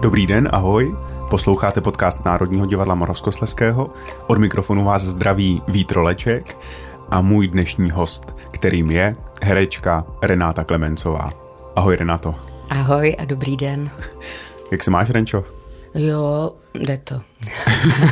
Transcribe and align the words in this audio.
Dobrý 0.00 0.26
den, 0.26 0.48
ahoj. 0.52 0.96
Posloucháte 1.30 1.80
podcast 1.80 2.24
Národního 2.24 2.66
divadla 2.66 2.94
Moravskosleského. 2.94 3.94
Od 4.26 4.38
mikrofonu 4.38 4.84
vás 4.84 5.02
zdraví 5.02 5.62
Vítroleček 5.68 6.56
a 7.08 7.20
můj 7.20 7.48
dnešní 7.48 7.90
host, 7.90 8.24
kterým 8.52 8.90
je 8.90 9.14
herečka 9.42 10.06
Renáta 10.22 10.64
Klemencová. 10.64 11.32
Ahoj 11.76 11.96
Renato. 11.96 12.34
Ahoj 12.70 13.16
a 13.18 13.24
dobrý 13.24 13.56
den. 13.56 13.90
Jak 14.72 14.84
se 14.84 14.90
máš, 14.90 15.10
Renčo? 15.10 15.44
Jo, 15.94 16.52
jde 16.74 16.98
to. 16.98 17.20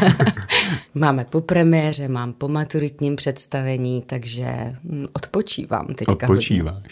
Máme 0.94 1.24
po 1.24 1.40
premiéře, 1.40 2.08
mám 2.08 2.32
po 2.32 2.48
maturitním 2.48 3.16
představení, 3.16 4.02
takže 4.02 4.76
hm, 4.84 5.06
odpočívám 5.12 5.86
teďka 5.86 6.12
Odpočíváš. 6.12 6.74
Hodně. 6.74 6.88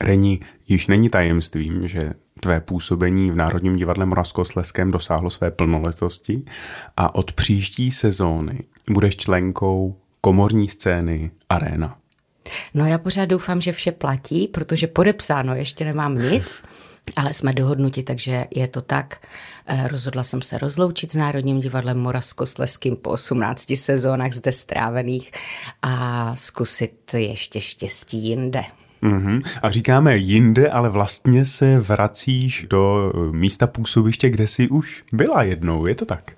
Reni, 0.00 0.40
již 0.68 0.86
není 0.86 1.08
tajemstvím, 1.08 1.88
že 1.88 2.12
tvé 2.44 2.60
působení 2.60 3.30
v 3.30 3.36
Národním 3.36 3.76
divadle 3.76 4.06
Moravskosleském 4.06 4.90
dosáhlo 4.90 5.30
své 5.30 5.50
plnoletosti 5.50 6.42
a 6.96 7.14
od 7.14 7.32
příští 7.32 7.90
sezóny 7.90 8.58
budeš 8.90 9.16
členkou 9.16 9.96
komorní 10.20 10.68
scény 10.68 11.30
Arena. 11.48 11.96
No 12.74 12.86
já 12.86 12.98
pořád 12.98 13.24
doufám, 13.24 13.60
že 13.60 13.72
vše 13.72 13.92
platí, 13.92 14.48
protože 14.48 14.86
podepsáno 14.86 15.54
ještě 15.54 15.84
nemám 15.84 16.18
nic. 16.18 16.62
Ale 17.16 17.32
jsme 17.32 17.52
dohodnuti, 17.52 18.02
takže 18.02 18.44
je 18.50 18.68
to 18.68 18.82
tak. 18.82 19.26
Eh, 19.66 19.88
rozhodla 19.88 20.22
jsem 20.22 20.42
se 20.42 20.58
rozloučit 20.58 21.12
s 21.12 21.14
Národním 21.14 21.60
divadlem 21.60 21.98
Moravskosleským 21.98 22.96
po 22.96 23.10
18 23.10 23.76
sezónách 23.76 24.32
zde 24.32 24.52
strávených 24.52 25.32
a 25.82 26.36
zkusit 26.36 27.14
ještě 27.14 27.60
štěstí 27.60 28.28
jinde. 28.28 28.64
Mm-hmm. 29.04 29.42
A 29.62 29.70
říkáme 29.70 30.16
jinde, 30.16 30.70
ale 30.70 30.90
vlastně 30.90 31.46
se 31.46 31.78
vracíš 31.80 32.66
do 32.70 33.12
místa 33.30 33.66
působiště, 33.66 34.30
kde 34.30 34.46
jsi 34.46 34.68
už 34.68 35.04
byla 35.12 35.42
jednou, 35.42 35.86
je 35.86 35.94
to 35.94 36.06
tak? 36.06 36.32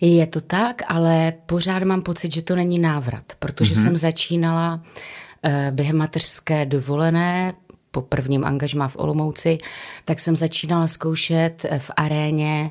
Je 0.00 0.26
to 0.26 0.40
tak, 0.40 0.82
ale 0.88 1.32
pořád 1.46 1.82
mám 1.82 2.02
pocit, 2.02 2.34
že 2.34 2.42
to 2.42 2.56
není 2.56 2.78
návrat, 2.78 3.24
protože 3.38 3.74
mm-hmm. 3.74 3.82
jsem 3.82 3.96
začínala 3.96 4.80
eh, 5.42 5.70
během 5.74 5.96
mateřské 5.96 6.66
dovolené 6.66 7.52
po 7.90 8.02
prvním 8.02 8.44
angažmá 8.44 8.88
v 8.88 8.96
Olomouci, 8.96 9.58
tak 10.04 10.20
jsem 10.20 10.36
začínala 10.36 10.86
zkoušet 10.86 11.66
v 11.78 11.90
aréně, 11.96 12.70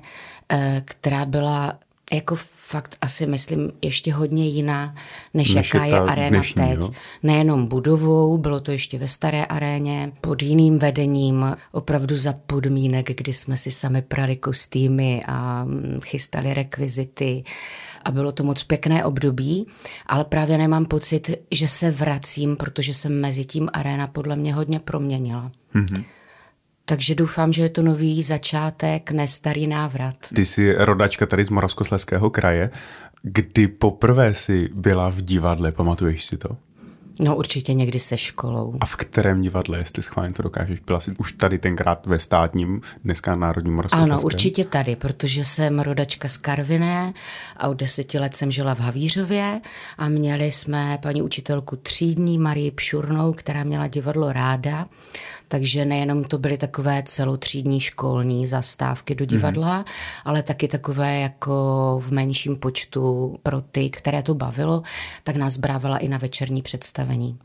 eh, 0.49 0.81
která 0.85 1.25
byla 1.25 1.79
jako 2.13 2.35
fakt 2.67 2.97
asi 3.01 3.25
myslím 3.25 3.71
ještě 3.81 4.13
hodně 4.13 4.45
jiná, 4.45 4.95
než, 5.33 5.53
než 5.53 5.73
jaká 5.73 5.85
je, 5.85 5.93
je 5.93 5.99
aréna 5.99 6.29
dnešní, 6.29 6.67
teď. 6.67 6.79
Jo? 6.79 6.91
Nejenom 7.23 7.65
budovou, 7.65 8.37
bylo 8.37 8.59
to 8.59 8.71
ještě 8.71 8.97
ve 8.97 9.07
staré 9.07 9.45
aréně, 9.45 10.11
pod 10.21 10.43
jiným 10.43 10.79
vedením, 10.79 11.55
opravdu 11.71 12.15
za 12.15 12.33
podmínek, 12.33 13.17
kdy 13.17 13.33
jsme 13.33 13.57
si 13.57 13.71
sami 13.71 14.01
prali 14.01 14.35
kostýmy 14.35 15.23
a 15.27 15.63
mm, 15.63 15.99
chystali 16.03 16.53
rekvizity 16.53 17.43
a 18.03 18.11
bylo 18.11 18.31
to 18.31 18.43
moc 18.43 18.63
pěkné 18.63 19.05
období, 19.05 19.67
ale 20.05 20.25
právě 20.25 20.57
nemám 20.57 20.85
pocit, 20.85 21.31
že 21.51 21.67
se 21.67 21.91
vracím, 21.91 22.57
protože 22.57 22.93
jsem 22.93 23.21
mezi 23.21 23.45
tím 23.45 23.69
aréna 23.73 24.07
podle 24.07 24.35
mě 24.35 24.53
hodně 24.53 24.79
proměnila. 24.79 25.51
Mm-hmm. 25.75 26.03
Takže 26.89 27.15
doufám, 27.15 27.53
že 27.53 27.61
je 27.61 27.69
to 27.69 27.83
nový 27.83 28.23
začátek, 28.23 29.11
ne 29.11 29.27
starý 29.27 29.67
návrat. 29.67 30.15
Ty 30.35 30.45
jsi 30.45 30.75
rodačka 30.77 31.25
tady 31.25 31.43
z 31.43 31.49
Moravskosleského 31.49 32.29
kraje. 32.29 32.69
Kdy 33.21 33.67
poprvé 33.67 34.33
jsi 34.33 34.69
byla 34.73 35.09
v 35.09 35.21
divadle, 35.21 35.71
pamatuješ 35.71 36.25
si 36.25 36.37
to? 36.37 36.49
No 37.21 37.35
určitě 37.35 37.73
někdy 37.73 37.99
se 37.99 38.17
školou. 38.17 38.73
A 38.79 38.85
v 38.85 38.95
kterém 38.95 39.41
divadle, 39.41 39.77
jestli 39.77 40.03
schválně 40.03 40.33
to 40.33 40.43
dokážeš? 40.43 40.79
Byla 40.79 40.99
jsi 40.99 41.11
už 41.17 41.33
tady 41.33 41.59
tenkrát 41.59 42.05
ve 42.05 42.19
státním, 42.19 42.81
dneska 43.03 43.35
Národním 43.35 43.75
Moravskoslezském? 43.75 44.13
Ano, 44.13 44.21
určitě 44.21 44.65
tady, 44.65 44.95
protože 44.95 45.43
jsem 45.43 45.79
rodačka 45.79 46.27
z 46.27 46.37
Karviné 46.37 47.13
a 47.57 47.67
od 47.67 47.77
deseti 47.77 48.19
let 48.19 48.35
jsem 48.35 48.51
žila 48.51 48.75
v 48.75 48.79
Havířově 48.79 49.61
a 49.97 50.09
měli 50.09 50.51
jsme 50.51 50.97
paní 51.01 51.21
učitelku 51.21 51.75
třídní 51.75 52.37
Marii 52.37 52.71
Pšurnou, 52.71 53.33
která 53.33 53.63
měla 53.63 53.87
divadlo 53.87 54.33
ráda 54.33 54.87
takže 55.47 55.85
nejenom 55.85 56.23
to 56.23 56.37
byly 56.37 56.57
takové 56.57 57.03
celotřídní 57.03 57.79
školní 57.79 58.47
zastávky 58.47 59.15
do 59.15 59.25
divadla, 59.25 59.83
mm-hmm. 59.83 60.21
ale 60.25 60.43
taky 60.43 60.67
takové 60.67 61.19
jako 61.19 61.99
v 62.03 62.11
menším 62.11 62.55
počtu 62.55 63.35
pro 63.43 63.61
ty, 63.61 63.89
které 63.89 64.23
to 64.23 64.35
bavilo, 64.35 64.83
tak 65.23 65.35
nás 65.35 65.57
brávala 65.57 65.97
i 65.97 66.07
na 66.07 66.17
večerní 66.17 66.61
představení. 66.61 67.39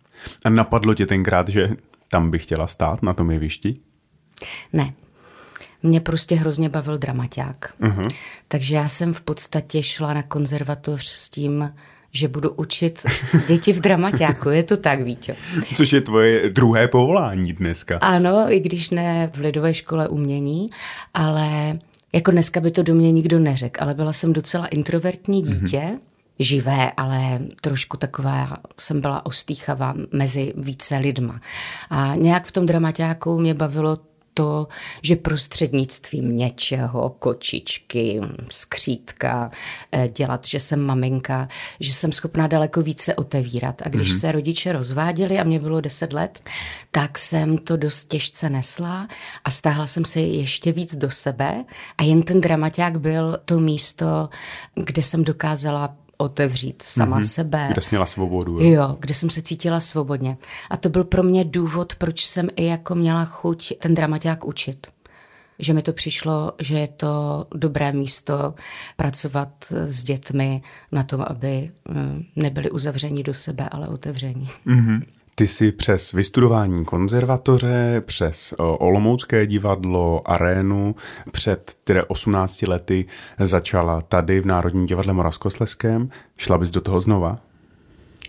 A 0.44 0.50
napadlo 0.50 0.94
tě 0.94 1.06
tenkrát, 1.06 1.48
že 1.48 1.70
tam 2.08 2.30
bych 2.30 2.42
chtěla 2.42 2.66
stát 2.66 3.02
na 3.02 3.14
tom 3.14 3.30
jevišti? 3.30 3.76
Ne, 4.72 4.92
mě 5.82 6.00
prostě 6.00 6.34
hrozně 6.34 6.68
bavil 6.68 6.98
dramaťák. 6.98 7.74
Uh-huh. 7.80 8.08
Takže 8.48 8.74
já 8.74 8.88
jsem 8.88 9.14
v 9.14 9.20
podstatě 9.20 9.82
šla 9.82 10.14
na 10.14 10.22
konzervatoř 10.22 11.06
s 11.06 11.30
tím, 11.30 11.72
že 12.12 12.28
budu 12.28 12.50
učit 12.50 13.06
děti 13.48 13.72
v 13.72 13.80
dramaťáku. 13.80 14.48
Je 14.48 14.62
to 14.62 14.76
tak, 14.76 15.02
Víťo. 15.02 15.32
Což 15.74 15.92
je 15.92 16.00
tvoje 16.00 16.48
druhé 16.50 16.88
povolání 16.88 17.52
dneska. 17.52 17.98
Ano, 17.98 18.52
i 18.52 18.60
když 18.60 18.90
ne 18.90 19.30
v 19.34 19.38
lidové 19.40 19.74
škole 19.74 20.08
umění, 20.08 20.70
ale 21.14 21.78
jako 22.12 22.30
dneska 22.30 22.60
by 22.60 22.70
to 22.70 22.82
do 22.82 22.94
mě 22.94 23.12
nikdo 23.12 23.38
neřekl, 23.38 23.82
ale 23.82 23.94
byla 23.94 24.12
jsem 24.12 24.32
docela 24.32 24.66
introvertní 24.66 25.42
mhm. 25.42 25.52
dítě, 25.52 25.78
mm-hmm 25.78 25.98
živé, 26.38 26.92
ale 26.96 27.40
trošku 27.60 27.96
taková 27.96 28.56
jsem 28.80 29.00
byla 29.00 29.26
ostýchavá 29.26 29.94
mezi 30.12 30.52
více 30.56 30.96
lidma. 30.96 31.40
A 31.90 32.14
nějak 32.14 32.46
v 32.46 32.52
tom 32.52 32.66
dramaťáku 32.66 33.38
mě 33.38 33.54
bavilo 33.54 33.98
to, 34.34 34.68
že 35.02 35.16
prostřednictvím 35.16 36.36
něčeho, 36.36 37.10
kočičky, 37.10 38.20
skřítka, 38.50 39.50
eh, 39.92 40.08
dělat, 40.08 40.46
že 40.46 40.60
jsem 40.60 40.80
maminka, 40.80 41.48
že 41.80 41.92
jsem 41.92 42.12
schopná 42.12 42.46
daleko 42.46 42.82
více 42.82 43.14
otevírat. 43.14 43.82
A 43.84 43.88
když 43.88 44.12
mm-hmm. 44.12 44.20
se 44.20 44.32
rodiče 44.32 44.72
rozváděli 44.72 45.38
a 45.38 45.44
mě 45.44 45.58
bylo 45.58 45.80
10 45.80 46.12
let, 46.12 46.40
tak 46.90 47.18
jsem 47.18 47.58
to 47.58 47.76
dost 47.76 48.04
těžce 48.04 48.50
nesla 48.50 49.08
a 49.44 49.50
stáhla 49.50 49.86
jsem 49.86 50.04
se 50.04 50.20
ještě 50.20 50.72
víc 50.72 50.96
do 50.96 51.10
sebe 51.10 51.64
a 51.98 52.02
jen 52.02 52.22
ten 52.22 52.40
dramaťák 52.40 53.00
byl 53.00 53.38
to 53.44 53.60
místo, 53.60 54.28
kde 54.74 55.02
jsem 55.02 55.24
dokázala 55.24 56.01
otevřít 56.22 56.82
sama 56.82 57.20
mm-hmm. 57.20 57.28
sebe. 57.28 57.68
Kde 57.72 57.80
jsi 57.80 57.88
měla 57.90 58.06
svobodu. 58.06 58.60
Jo? 58.60 58.70
jo, 58.70 58.96
kde 59.00 59.14
jsem 59.14 59.30
se 59.30 59.42
cítila 59.42 59.80
svobodně. 59.80 60.36
A 60.70 60.76
to 60.76 60.88
byl 60.88 61.04
pro 61.04 61.22
mě 61.22 61.44
důvod, 61.44 61.94
proč 61.94 62.26
jsem 62.26 62.48
i 62.56 62.64
jako 62.64 62.94
měla 62.94 63.24
chuť 63.24 63.72
ten 63.78 63.94
dramaťák 63.94 64.44
učit. 64.44 64.86
Že 65.58 65.72
mi 65.72 65.82
to 65.82 65.92
přišlo, 65.92 66.52
že 66.60 66.78
je 66.78 66.88
to 66.88 67.46
dobré 67.54 67.92
místo 67.92 68.54
pracovat 68.96 69.52
s 69.70 70.02
dětmi 70.02 70.62
na 70.92 71.02
tom, 71.02 71.24
aby 71.28 71.70
mm, 71.88 72.24
nebyli 72.36 72.70
uzavření 72.70 73.22
do 73.22 73.34
sebe, 73.34 73.68
ale 73.68 73.88
otevření. 73.88 74.46
Mm-hmm. 74.66 75.02
Ty 75.34 75.48
jsi 75.48 75.72
přes 75.72 76.12
vystudování 76.12 76.84
konzervatoře, 76.84 78.02
přes 78.06 78.54
Olomoucké 78.58 79.46
divadlo, 79.46 80.30
arénu, 80.30 80.94
před 81.32 81.76
tedy 81.84 82.02
18 82.02 82.62
lety 82.62 83.06
začala 83.38 84.00
tady 84.00 84.40
v 84.40 84.46
Národním 84.46 84.86
divadle 84.86 85.12
Moravskosleském. 85.12 86.10
Šla 86.38 86.58
bys 86.58 86.70
do 86.70 86.80
toho 86.80 87.00
znova? 87.00 87.38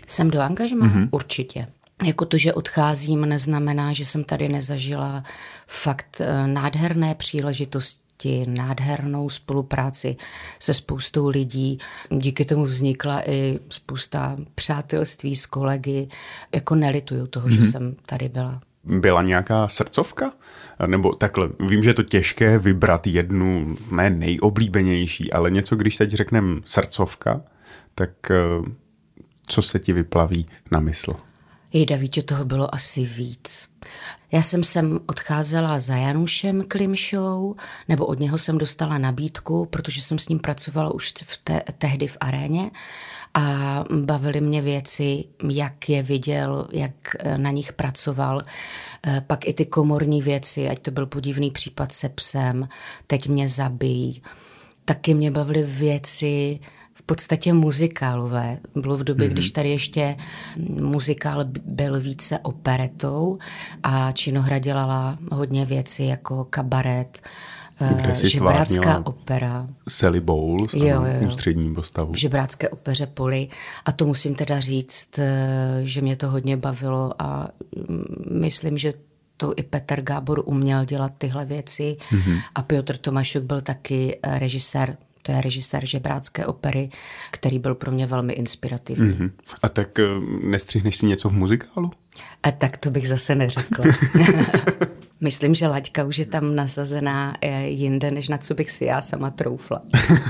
Jsem 0.06 0.30
do 0.30 0.40
angažma? 0.40 0.86
Mm-hmm. 0.86 1.08
Určitě. 1.10 1.66
Jako 2.04 2.24
to, 2.24 2.38
že 2.38 2.52
odcházím, 2.52 3.20
neznamená, 3.20 3.92
že 3.92 4.04
jsem 4.04 4.24
tady 4.24 4.48
nezažila 4.48 5.24
fakt 5.66 6.20
eh, 6.20 6.46
nádherné 6.46 7.14
příležitosti 7.14 8.03
ti 8.24 8.44
nádhernou 8.48 9.30
spolupráci 9.30 10.16
se 10.60 10.74
spoustou 10.74 11.28
lidí. 11.28 11.78
Díky 12.10 12.44
tomu 12.44 12.64
vznikla 12.64 13.30
i 13.30 13.58
spousta 13.68 14.36
přátelství 14.54 15.36
s 15.36 15.46
kolegy. 15.46 16.08
Jako 16.54 16.74
nelituju 16.74 17.26
toho, 17.26 17.48
mm-hmm. 17.48 17.54
že 17.54 17.60
mhm. 17.60 17.70
jsem 17.70 17.96
tady 18.06 18.28
byla. 18.28 18.60
Byla 18.84 19.22
nějaká 19.22 19.68
srdcovka? 19.68 20.32
Nebo 20.86 21.14
takhle, 21.14 21.48
vím, 21.60 21.82
že 21.82 21.90
je 21.90 21.94
to 21.94 22.02
těžké 22.02 22.58
vybrat 22.58 23.06
jednu, 23.06 23.76
ne 23.90 24.10
nejoblíbenější, 24.10 25.32
ale 25.32 25.50
něco, 25.50 25.76
když 25.76 25.96
teď 25.96 26.10
řekneme 26.10 26.60
srdcovka, 26.64 27.40
tak 27.94 28.30
eh, 28.30 28.36
co 29.46 29.62
se 29.62 29.78
ti 29.78 29.92
vyplaví 29.92 30.46
na 30.70 30.80
mysl? 30.80 31.16
Jejda, 31.72 31.96
víte, 31.96 32.22
toho 32.22 32.44
bylo 32.44 32.74
asi 32.74 33.04
víc. 33.04 33.68
Já 34.34 34.42
jsem 34.42 34.64
sem 34.64 35.00
odcházela 35.06 35.80
za 35.80 35.96
Janušem 35.96 36.64
Klimšou, 36.68 37.56
nebo 37.88 38.06
od 38.06 38.18
něho 38.18 38.38
jsem 38.38 38.58
dostala 38.58 38.98
nabídku, 38.98 39.66
protože 39.66 40.02
jsem 40.02 40.18
s 40.18 40.28
ním 40.28 40.38
pracovala 40.38 40.94
už 40.94 41.14
v 41.22 41.40
te- 41.44 41.62
tehdy 41.78 42.06
v 42.06 42.16
aréně 42.20 42.70
a 43.34 43.84
bavily 43.90 44.40
mě 44.40 44.62
věci, 44.62 45.24
jak 45.50 45.88
je 45.88 46.02
viděl, 46.02 46.68
jak 46.72 46.94
eh, 47.18 47.38
na 47.38 47.50
nich 47.50 47.72
pracoval. 47.72 48.40
Eh, 49.06 49.22
pak 49.26 49.48
i 49.48 49.54
ty 49.54 49.66
komorní 49.66 50.22
věci, 50.22 50.68
ať 50.68 50.78
to 50.78 50.90
byl 50.90 51.06
podivný 51.06 51.50
případ 51.50 51.92
se 51.92 52.08
psem, 52.08 52.68
teď 53.06 53.28
mě 53.28 53.48
zabijí. 53.48 54.22
Taky 54.84 55.14
mě 55.14 55.30
bavily 55.30 55.62
věci, 55.62 56.60
podstatě 57.06 57.52
muzikálové. 57.52 58.58
Bylo 58.74 58.96
v 58.96 59.04
době, 59.04 59.28
mm-hmm. 59.28 59.32
když 59.32 59.50
tady 59.50 59.70
ještě 59.70 60.16
muzikál 60.80 61.44
byl 61.64 62.00
více 62.00 62.38
operetou 62.38 63.38
a 63.82 64.12
Činohra 64.12 64.58
dělala 64.58 65.18
hodně 65.32 65.64
věcí 65.64 66.06
jako 66.06 66.44
kabaret 66.50 67.22
Kde 67.96 68.14
jsi 68.14 68.28
Žebrácká 68.28 69.06
opera. 69.06 69.66
Sally 69.88 70.20
Bowles, 70.20 70.74
jo, 70.74 70.86
jo, 70.86 71.04
jo. 71.20 71.26
ústřední 71.26 71.74
postavu. 71.74 72.12
V 72.12 72.16
Žebrácké 72.16 72.68
opeře 72.68 73.06
Poli. 73.06 73.48
A 73.84 73.92
to 73.92 74.06
musím 74.06 74.34
teda 74.34 74.60
říct, 74.60 75.20
že 75.82 76.00
mě 76.00 76.16
to 76.16 76.30
hodně 76.30 76.56
bavilo 76.56 77.22
a 77.22 77.48
mm, 77.88 78.04
myslím, 78.40 78.78
že 78.78 78.92
to 79.36 79.54
i 79.56 79.62
Petr 79.62 80.02
Gábor 80.02 80.42
uměl 80.44 80.84
dělat 80.84 81.12
tyhle 81.18 81.44
věci 81.44 81.96
mm-hmm. 82.10 82.40
a 82.54 82.62
Piotr 82.62 82.96
Tomašuk 82.96 83.42
byl 83.42 83.60
taky 83.60 84.18
režisér 84.24 84.96
to 85.26 85.32
je 85.32 85.40
režisér 85.40 85.86
Žebrácké 85.86 86.46
opery, 86.46 86.90
který 87.30 87.58
byl 87.58 87.74
pro 87.74 87.92
mě 87.92 88.06
velmi 88.06 88.32
inspirativní. 88.32 89.12
Mm-hmm. 89.12 89.30
A 89.62 89.68
tak 89.68 89.98
eh, 89.98 90.04
nestřihneš 90.42 90.96
si 90.96 91.06
něco 91.06 91.28
v 91.28 91.32
muzikálu? 91.32 91.90
A 92.42 92.50
tak 92.50 92.76
to 92.76 92.90
bych 92.90 93.08
zase 93.08 93.34
neřekla. 93.34 93.84
Myslím, 95.20 95.54
že 95.54 95.68
laťka 95.68 96.04
už 96.04 96.18
je 96.18 96.26
tam 96.26 96.54
nasazená 96.54 97.36
eh, 97.40 97.66
jinde, 97.68 98.10
než 98.10 98.28
na 98.28 98.38
co 98.38 98.54
bych 98.54 98.70
si 98.70 98.84
já 98.84 99.02
sama 99.02 99.30
troufla. 99.30 99.82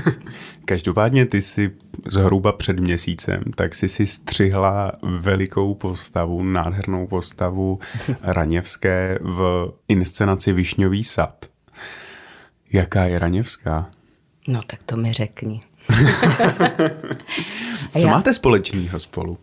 Každopádně 0.65 1.25
ty 1.25 1.41
si 1.41 1.71
zhruba 2.07 2.51
před 2.53 2.79
měsícem, 2.79 3.43
tak 3.55 3.75
si 3.75 3.89
si 3.89 4.07
střihla 4.07 4.91
velikou 5.03 5.73
postavu, 5.73 6.43
nádhernou 6.43 7.07
postavu 7.07 7.79
Raněvské 8.23 9.19
v 9.21 9.71
inscenaci 9.87 10.53
Višňový 10.53 11.03
sad. 11.03 11.45
Jaká 12.71 13.03
je 13.03 13.19
Raněvská? 13.19 13.89
No 14.47 14.61
tak 14.67 14.83
to 14.83 14.97
mi 14.97 15.13
řekni. 15.13 15.59
Co 17.99 18.05
já... 18.05 18.11
máte 18.11 18.33
společného 18.33 18.99
spolu? 18.99 19.37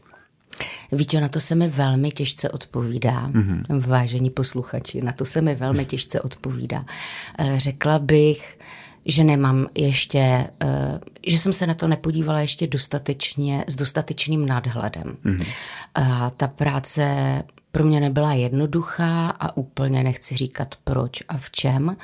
Víte, 0.93 1.21
na 1.21 1.29
to 1.29 1.41
se 1.41 1.55
mi 1.55 1.69
velmi 1.69 2.11
těžce 2.11 2.51
odpovídá, 2.51 3.29
mm-hmm. 3.29 3.81
vážení 3.81 4.31
posluchači, 4.31 5.03
na 5.03 5.13
to 5.13 5.25
se 5.25 5.41
mi 5.41 5.55
velmi 5.55 5.85
těžce 5.85 6.21
odpovídá. 6.21 6.85
Eh, 7.39 7.55
řekla 7.57 7.99
bych, 7.99 8.59
že 9.07 9.25
nemám 9.25 9.67
ještě, 9.75 10.19
eh, 10.63 11.01
že 11.27 11.39
jsem 11.39 11.53
se 11.53 11.67
na 11.67 11.75
to 11.75 11.89
nepodívala 11.89 12.41
ještě 12.41 12.67
dostatečně, 12.67 13.65
s 13.69 13.77
dostatečným 13.77 14.47
nadhledem. 14.47 15.17
Mm-hmm. 15.25 15.47
Ta 16.37 16.49
práce 16.49 17.05
pro 17.73 17.85
mě 17.85 18.01
nebyla 18.01 18.33
jednoduchá 18.33 19.29
a 19.29 19.57
úplně 19.57 20.03
nechci 20.03 20.37
říkat 20.37 20.75
proč 20.85 21.23
a 21.29 21.37
v 21.37 21.51
čem. 21.51 21.97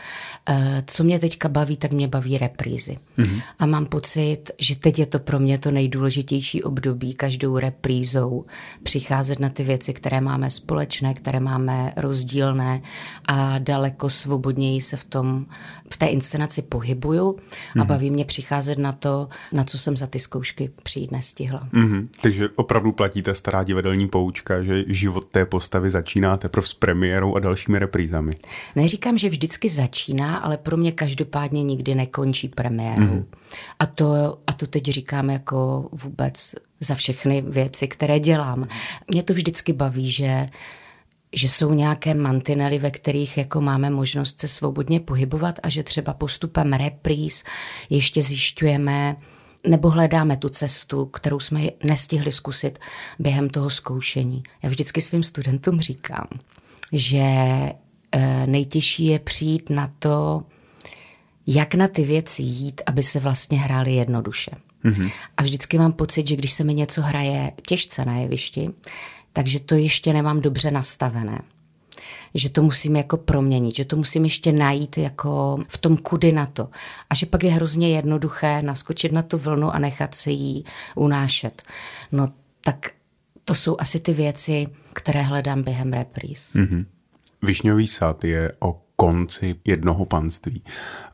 Eh, 0.48 0.82
co 0.86 1.04
mě 1.04 1.18
teďka 1.18 1.48
baví, 1.48 1.76
tak 1.76 1.92
mě 1.92 2.08
baví 2.08 2.38
reprízy. 2.38 2.98
Mm-hmm. 3.18 3.42
A 3.58 3.66
mám 3.66 3.86
pocit, 3.86 4.50
že 4.58 4.76
teď 4.76 4.98
je 4.98 5.06
to 5.06 5.18
pro 5.18 5.38
mě 5.38 5.58
to 5.58 5.70
nejdůležitější 5.70 6.62
období 6.62 7.14
každou 7.14 7.58
reprízou 7.58 8.44
přicházet 8.82 9.40
na 9.40 9.48
ty 9.48 9.64
věci, 9.64 9.92
které 9.92 10.20
máme 10.20 10.50
společné, 10.50 11.14
které 11.14 11.40
máme 11.40 11.92
rozdílné 11.96 12.82
a 13.24 13.58
daleko 13.58 14.10
svobodněji 14.10 14.80
se 14.80 14.96
v 14.96 15.04
tom, 15.04 15.46
v 15.92 15.96
té 15.96 16.06
inscenaci 16.06 16.62
pohybuju 16.62 17.32
mm-hmm. 17.32 17.80
a 17.80 17.84
mhm. 17.84 17.86
baví 17.86 18.10
mě 18.10 18.24
přicházet 18.24 18.78
na 18.78 18.92
to, 18.92 19.28
na 19.52 19.64
co 19.64 19.78
jsem 19.78 19.96
za 19.96 20.06
ty 20.06 20.18
zkoušky 20.18 20.70
přijít 20.82 21.10
nestihla. 21.12 21.68
Mm-hmm. 21.72 22.08
Takže 22.20 22.48
opravdu 22.56 22.92
platí 22.92 23.22
ta 23.22 23.34
stará 23.34 23.64
divadelní 23.64 24.08
poučka, 24.08 24.62
že 24.62 24.84
život 24.86 25.24
té 25.24 25.46
postavy 25.58 25.90
začíná 25.90 26.36
teprve 26.36 26.66
s 26.66 26.74
premiérou 26.74 27.34
a 27.36 27.40
dalšími 27.40 27.78
reprízami. 27.78 28.32
Neříkám, 28.76 29.18
že 29.18 29.28
vždycky 29.28 29.68
začíná, 29.68 30.36
ale 30.36 30.56
pro 30.56 30.76
mě 30.76 30.92
každopádně 30.92 31.62
nikdy 31.62 31.94
nekončí 31.94 32.48
premiérou. 32.48 33.02
Mm. 33.02 33.26
A, 33.78 33.86
to, 33.86 34.38
a 34.46 34.52
to 34.52 34.66
teď 34.66 34.84
říkám 34.84 35.30
jako 35.30 35.88
vůbec 35.92 36.54
za 36.80 36.94
všechny 36.94 37.42
věci, 37.42 37.88
které 37.88 38.20
dělám. 38.20 38.68
Mě 39.10 39.22
to 39.22 39.32
vždycky 39.34 39.72
baví, 39.72 40.10
že 40.10 40.48
že 41.32 41.48
jsou 41.48 41.74
nějaké 41.74 42.14
mantinely, 42.14 42.78
ve 42.78 42.90
kterých 42.90 43.38
jako 43.38 43.60
máme 43.60 43.90
možnost 43.90 44.40
se 44.40 44.48
svobodně 44.48 45.00
pohybovat 45.00 45.58
a 45.62 45.68
že 45.68 45.82
třeba 45.82 46.12
postupem 46.12 46.72
repríz 46.72 47.44
ještě 47.90 48.22
zjišťujeme, 48.22 49.16
nebo 49.68 49.90
hledáme 49.90 50.36
tu 50.36 50.48
cestu, 50.48 51.06
kterou 51.06 51.40
jsme 51.40 51.60
nestihli 51.84 52.32
zkusit 52.32 52.78
během 53.18 53.50
toho 53.50 53.70
zkoušení. 53.70 54.42
Já 54.62 54.68
vždycky 54.68 55.00
svým 55.00 55.22
studentům 55.22 55.80
říkám, 55.80 56.28
že 56.92 57.18
eh, 57.18 58.46
nejtěžší 58.46 59.06
je 59.06 59.18
přijít 59.18 59.70
na 59.70 59.90
to, 59.98 60.42
jak 61.46 61.74
na 61.74 61.88
ty 61.88 62.04
věci 62.04 62.42
jít, 62.42 62.80
aby 62.86 63.02
se 63.02 63.20
vlastně 63.20 63.58
hrály 63.58 63.94
jednoduše. 63.94 64.50
Mm-hmm. 64.84 65.12
A 65.36 65.42
vždycky 65.42 65.78
mám 65.78 65.92
pocit, 65.92 66.26
že 66.26 66.36
když 66.36 66.52
se 66.52 66.64
mi 66.64 66.74
něco 66.74 67.02
hraje 67.02 67.52
těžce 67.66 68.04
na 68.04 68.18
jevišti, 68.18 68.70
takže 69.32 69.60
to 69.60 69.74
ještě 69.74 70.12
nemám 70.12 70.40
dobře 70.40 70.70
nastavené 70.70 71.42
že 72.34 72.50
to 72.50 72.62
musím 72.62 72.96
jako 72.96 73.16
proměnit, 73.16 73.76
že 73.76 73.84
to 73.84 73.96
musím 73.96 74.24
ještě 74.24 74.52
najít 74.52 74.98
jako 74.98 75.58
v 75.68 75.78
tom 75.78 75.96
kudy 75.96 76.32
na 76.32 76.46
to. 76.46 76.68
A 77.10 77.14
že 77.14 77.26
pak 77.26 77.44
je 77.44 77.50
hrozně 77.50 77.90
jednoduché 77.90 78.62
naskočit 78.62 79.12
na 79.12 79.22
tu 79.22 79.38
vlnu 79.38 79.70
a 79.70 79.78
nechat 79.78 80.14
se 80.14 80.30
jí 80.30 80.64
unášet. 80.94 81.62
No 82.12 82.28
tak 82.64 82.90
to 83.44 83.54
jsou 83.54 83.76
asi 83.78 84.00
ty 84.00 84.12
věci, 84.12 84.66
které 84.92 85.22
hledám 85.22 85.62
během 85.62 85.92
repríz. 85.92 86.52
Mm-hmm. 86.54 86.86
Višňový 87.42 87.86
sad 87.86 88.24
je 88.24 88.52
o 88.60 88.82
konci 88.96 89.54
jednoho 89.64 90.04
panství. 90.04 90.62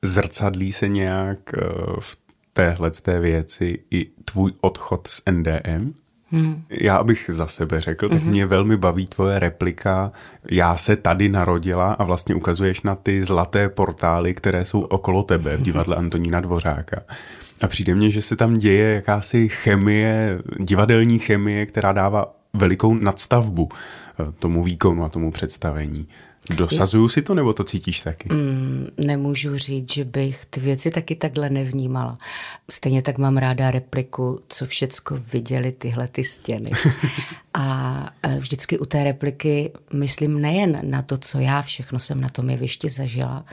Zrcadlí 0.02 0.72
se 0.72 0.88
nějak 0.88 1.38
eh, 1.55 1.60
v 2.00 2.17
téhle 2.52 2.90
té 2.90 3.20
věci 3.20 3.84
i 3.90 4.05
tvůj 4.05 4.52
odchod 4.60 5.06
z 5.08 5.22
NDM? 5.31 5.94
Hmm. 6.34 6.62
Já 6.70 6.96
abych 6.96 7.31
za 7.32 7.46
sebe 7.46 7.81
řekl, 7.81 8.08
tak 8.08 8.22
hmm. 8.22 8.31
mě 8.31 8.46
velmi 8.46 8.76
baví 8.76 9.06
tvoje 9.06 9.38
replika. 9.38 10.12
Já 10.50 10.76
se 10.76 10.96
tady 10.96 11.28
narodila 11.28 11.92
a 11.92 12.04
vlastně 12.04 12.34
ukazuješ 12.34 12.82
na 12.82 12.94
ty 12.94 13.25
zlaté 13.25 13.69
portály, 13.69 14.34
které 14.34 14.64
jsou 14.64 14.81
okolo 14.81 15.22
tebe 15.22 15.56
v 15.56 15.62
divadle 15.62 15.96
Antonína 15.96 16.40
Dvořáka. 16.40 17.02
A 17.62 17.69
přijde 17.69 17.94
mně, 17.94 18.10
že 18.10 18.22
se 18.22 18.36
tam 18.36 18.58
děje 18.58 18.94
jakási 18.94 19.48
chemie, 19.48 20.38
divadelní 20.60 21.19
chemie, 21.19 21.66
která 21.66 21.92
dává 21.92 22.34
velikou 22.54 22.94
nadstavbu 22.94 23.69
eh, 23.69 24.32
tomu 24.38 24.62
výkonu 24.62 25.04
a 25.04 25.08
tomu 25.08 25.31
představení. 25.31 26.06
Dosazuju 26.50 27.08
si 27.08 27.23
to, 27.23 27.35
nebo 27.35 27.52
to 27.52 27.64
cítíš 27.64 28.00
taky? 28.00 28.29
Mm, 28.32 28.88
nemůžu 28.96 29.58
říct, 29.58 29.93
že 29.93 30.05
bych 30.05 30.46
ty 30.46 30.61
věci 30.61 30.91
taky 30.91 31.17
takhle 31.17 31.50
nevnímala. 31.50 32.19
Stejně 32.70 33.02
tak 33.02 33.19
mám 33.19 33.37
ráda 33.37 33.70
repliku, 33.70 34.41
co 34.49 34.67
všecko 34.67 35.19
viděli 35.32 35.73
tyhle 35.73 36.08
ty 36.08 36.25
stěny. 36.25 36.70
A 37.55 38.11
e, 38.23 38.38
vždycky 38.38 38.79
u 38.79 38.85
té 38.85 39.05
repliky 39.05 39.73
myslím 39.93 40.41
nejen 40.41 40.81
na 40.82 41.02
to, 41.02 41.19
co 41.19 41.38
já 41.38 41.62
všechno 41.62 41.99
jsem 41.99 42.20
na 42.20 42.29
tom 42.29 42.50
jevišti 42.50 42.91
zažila, 42.91 43.44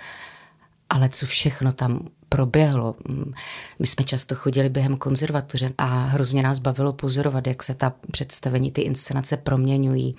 ale 0.89 1.09
co 1.09 1.25
všechno 1.25 1.71
tam 1.71 2.09
proběhlo. 2.35 2.95
Mm, 3.07 3.33
my 3.79 3.87
jsme 3.87 4.05
často 4.05 4.35
chodili 4.35 4.69
během 4.69 4.97
konzervatoře 4.97 5.73
a 5.77 5.85
hrozně 5.85 6.43
nás 6.43 6.59
bavilo 6.59 6.93
pozorovat, 6.93 7.47
jak 7.47 7.63
se 7.63 7.73
ta 7.73 7.93
představení, 8.11 8.71
ty 8.71 8.81
inscenace 8.81 9.37
proměňují. 9.37 10.15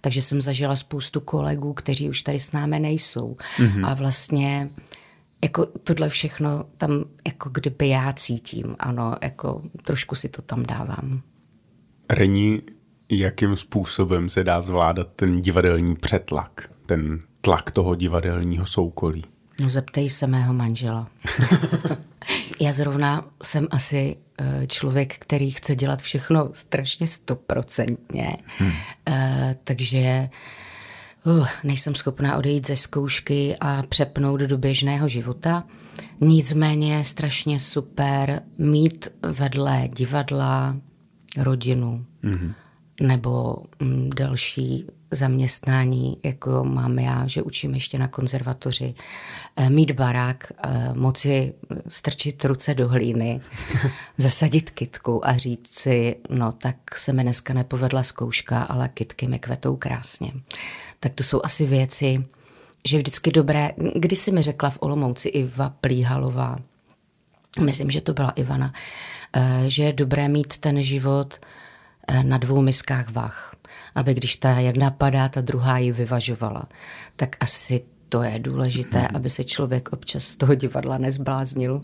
Takže 0.00 0.22
jsem 0.22 0.40
zažila 0.40 0.76
spoustu 0.76 1.20
kolegů, 1.20 1.72
kteří 1.72 2.08
už 2.08 2.22
tady 2.22 2.40
s 2.40 2.52
námi 2.52 2.80
nejsou. 2.80 3.36
Mm-hmm. 3.58 3.86
A 3.86 3.94
vlastně 3.94 4.70
jako 5.44 5.66
tohle 5.66 6.08
všechno 6.08 6.64
tam 6.76 7.04
jako 7.26 7.50
kdyby 7.50 7.88
já 7.88 8.12
cítím, 8.12 8.76
ano, 8.78 9.16
jako 9.22 9.62
trošku 9.84 10.14
si 10.14 10.28
to 10.28 10.42
tam 10.42 10.62
dávám. 10.62 11.22
Rení, 12.10 12.62
jakým 13.10 13.56
způsobem 13.56 14.28
se 14.28 14.44
dá 14.44 14.60
zvládat 14.60 15.12
ten 15.16 15.40
divadelní 15.40 15.96
přetlak, 15.96 16.70
ten 16.86 17.18
tlak 17.40 17.70
toho 17.70 17.94
divadelního 17.94 18.66
soukolí? 18.66 19.24
No 19.62 19.70
zeptej 19.70 20.10
se 20.10 20.26
mého 20.26 20.54
manžela. 20.54 21.08
Já 22.60 22.72
zrovna 22.72 23.24
jsem 23.42 23.66
asi 23.70 24.16
eh, 24.38 24.66
člověk, 24.66 25.18
který 25.18 25.50
chce 25.50 25.76
dělat 25.76 26.02
všechno 26.02 26.50
strašně 26.54 27.06
stoprocentně. 27.06 28.36
Hmm. 28.58 28.68
Uh, 28.68 29.14
takže 29.64 30.28
uh, 31.24 31.48
nejsem 31.64 31.94
schopná 31.94 32.36
odejít 32.36 32.66
ze 32.66 32.76
zkoušky 32.76 33.56
a 33.60 33.82
přepnout 33.88 34.40
do 34.40 34.58
běžného 34.58 35.08
života. 35.08 35.64
Nicméně 36.20 36.96
je 36.96 37.04
strašně 37.04 37.60
super 37.60 38.42
mít 38.58 39.08
vedle 39.22 39.88
divadla 39.96 40.76
rodinu 41.38 42.06
hmm. 42.22 42.52
nebo 43.00 43.56
mm, 43.80 44.10
další 44.16 44.86
zaměstnání, 45.12 46.16
jako 46.24 46.64
mám 46.64 46.98
já, 46.98 47.26
že 47.26 47.42
učím 47.42 47.74
ještě 47.74 47.98
na 47.98 48.08
konzervatoři, 48.08 48.94
eh, 49.56 49.70
mít 49.70 49.90
barák, 49.90 50.52
eh, 50.64 50.90
moci 50.94 51.54
strčit 51.88 52.44
ruce 52.44 52.74
do 52.74 52.88
hlíny, 52.88 53.40
zasadit 54.18 54.70
kitku 54.70 55.26
a 55.28 55.36
říct 55.36 55.78
si, 55.78 56.16
no 56.30 56.52
tak 56.52 56.76
se 56.96 57.12
mi 57.12 57.22
dneska 57.22 57.54
nepovedla 57.54 58.02
zkouška, 58.02 58.62
ale 58.62 58.88
kitky 58.88 59.28
mi 59.28 59.38
kvetou 59.38 59.76
krásně. 59.76 60.32
Tak 61.00 61.12
to 61.14 61.24
jsou 61.24 61.40
asi 61.44 61.66
věci, 61.66 62.24
že 62.88 62.98
vždycky 62.98 63.30
dobré, 63.30 63.70
když 63.94 64.18
si 64.18 64.32
mi 64.32 64.42
řekla 64.42 64.70
v 64.70 64.78
Olomouci 64.80 65.28
Iva 65.28 65.70
Plíhalová, 65.80 66.58
myslím, 67.60 67.90
že 67.90 68.00
to 68.00 68.12
byla 68.12 68.30
Ivana, 68.30 68.74
eh, 69.36 69.64
že 69.66 69.82
je 69.82 69.92
dobré 69.92 70.28
mít 70.28 70.58
ten 70.58 70.82
život 70.82 71.38
na 72.22 72.38
dvou 72.38 72.62
miskách 72.62 73.10
vah 73.10 73.54
aby 73.94 74.14
když 74.14 74.36
ta 74.36 74.58
jedna 74.58 74.90
padá, 74.90 75.28
ta 75.28 75.40
druhá 75.40 75.78
ji 75.78 75.92
vyvažovala. 75.92 76.68
Tak 77.16 77.36
asi 77.40 77.80
to 78.08 78.22
je 78.22 78.38
důležité, 78.38 78.98
mm. 78.98 79.08
aby 79.14 79.30
se 79.30 79.44
člověk 79.44 79.92
občas 79.92 80.24
z 80.24 80.36
toho 80.36 80.54
divadla 80.54 80.98
nezbláznil. 80.98 81.80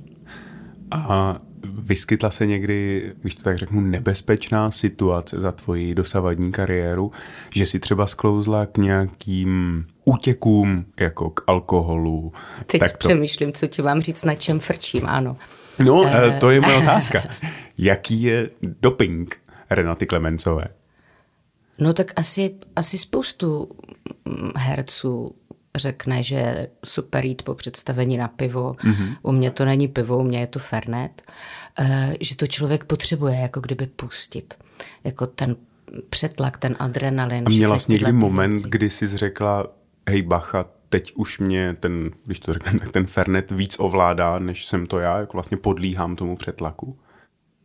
A 0.90 1.36
vyskytla 1.64 2.30
se 2.30 2.46
někdy, 2.46 3.12
když 3.20 3.34
to 3.34 3.42
tak 3.42 3.58
řeknu, 3.58 3.80
nebezpečná 3.80 4.70
situace 4.70 5.40
za 5.40 5.52
tvoji 5.52 5.94
dosavadní 5.94 6.52
kariéru, 6.52 7.12
že 7.50 7.66
si 7.66 7.78
třeba 7.78 8.06
sklouzla 8.06 8.66
k 8.66 8.78
nějakým 8.78 9.84
útěkům, 10.04 10.84
jako 11.00 11.30
k 11.30 11.42
alkoholu. 11.46 12.32
Teď 12.66 12.80
tak 12.80 12.92
to... 12.92 12.98
přemýšlím, 12.98 13.52
co 13.52 13.66
ti 13.66 13.82
mám 13.82 14.00
říct, 14.00 14.24
na 14.24 14.34
čem 14.34 14.60
frčím, 14.60 15.06
ano. 15.06 15.36
No, 15.84 16.00
uh... 16.00 16.10
to 16.40 16.50
je 16.50 16.60
moje 16.60 16.76
otázka. 16.76 17.22
Jaký 17.78 18.22
je 18.22 18.50
doping 18.82 19.47
Renaty 19.70 20.06
Klemencové? 20.06 20.64
No 21.78 21.92
tak 21.92 22.12
asi, 22.16 22.54
asi 22.76 22.98
spoustu 22.98 23.68
herců 24.56 25.34
řekne, 25.76 26.22
že 26.22 26.68
super 26.84 27.24
jít 27.24 27.42
po 27.42 27.54
představení 27.54 28.16
na 28.16 28.28
pivo. 28.28 28.72
Mm-hmm. 28.72 29.16
U 29.22 29.32
mě 29.32 29.50
to 29.50 29.64
není 29.64 29.88
pivo, 29.88 30.18
u 30.18 30.22
mě 30.22 30.40
je 30.40 30.46
to 30.46 30.58
fernet. 30.58 31.22
Uh, 31.80 31.86
že 32.20 32.36
to 32.36 32.46
člověk 32.46 32.84
potřebuje 32.84 33.34
jako 33.34 33.60
kdyby 33.60 33.86
pustit. 33.86 34.54
Jako 35.04 35.26
ten 35.26 35.56
přetlak, 36.10 36.58
ten 36.58 36.76
adrenalin. 36.78 37.44
A 37.46 37.50
měla 37.50 37.78
jsi 37.78 37.92
někdy 37.92 38.12
moment, 38.12 38.50
věci. 38.50 38.68
kdy 38.68 38.90
jsi 38.90 39.06
řekla, 39.06 39.66
hej 40.08 40.22
bacha, 40.22 40.64
teď 40.88 41.12
už 41.14 41.38
mě 41.38 41.76
ten, 41.80 42.10
když 42.24 42.40
to 42.40 42.52
řekne, 42.52 42.78
tak 42.78 42.92
ten 42.92 43.06
fernet 43.06 43.50
víc 43.50 43.76
ovládá, 43.78 44.38
než 44.38 44.66
jsem 44.66 44.86
to 44.86 44.98
já, 44.98 45.18
jako 45.18 45.32
vlastně 45.32 45.56
podlíhám 45.56 46.16
tomu 46.16 46.36
přetlaku? 46.36 46.98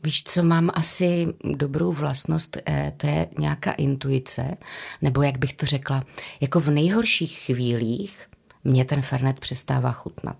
Víš, 0.03 0.23
co 0.23 0.43
mám 0.43 0.69
asi 0.73 1.27
dobrou 1.43 1.91
vlastnost, 1.91 2.57
eh, 2.65 2.93
to 2.97 3.07
je 3.07 3.27
nějaká 3.39 3.71
intuice, 3.71 4.57
nebo 5.01 5.21
jak 5.21 5.37
bych 5.37 5.53
to 5.53 5.65
řekla, 5.65 6.03
jako 6.41 6.59
v 6.59 6.69
nejhorších 6.69 7.39
chvílích 7.39 8.27
mě 8.63 8.85
ten 8.85 9.01
Fernet 9.01 9.39
přestává 9.39 9.91
chutnat. 9.91 10.37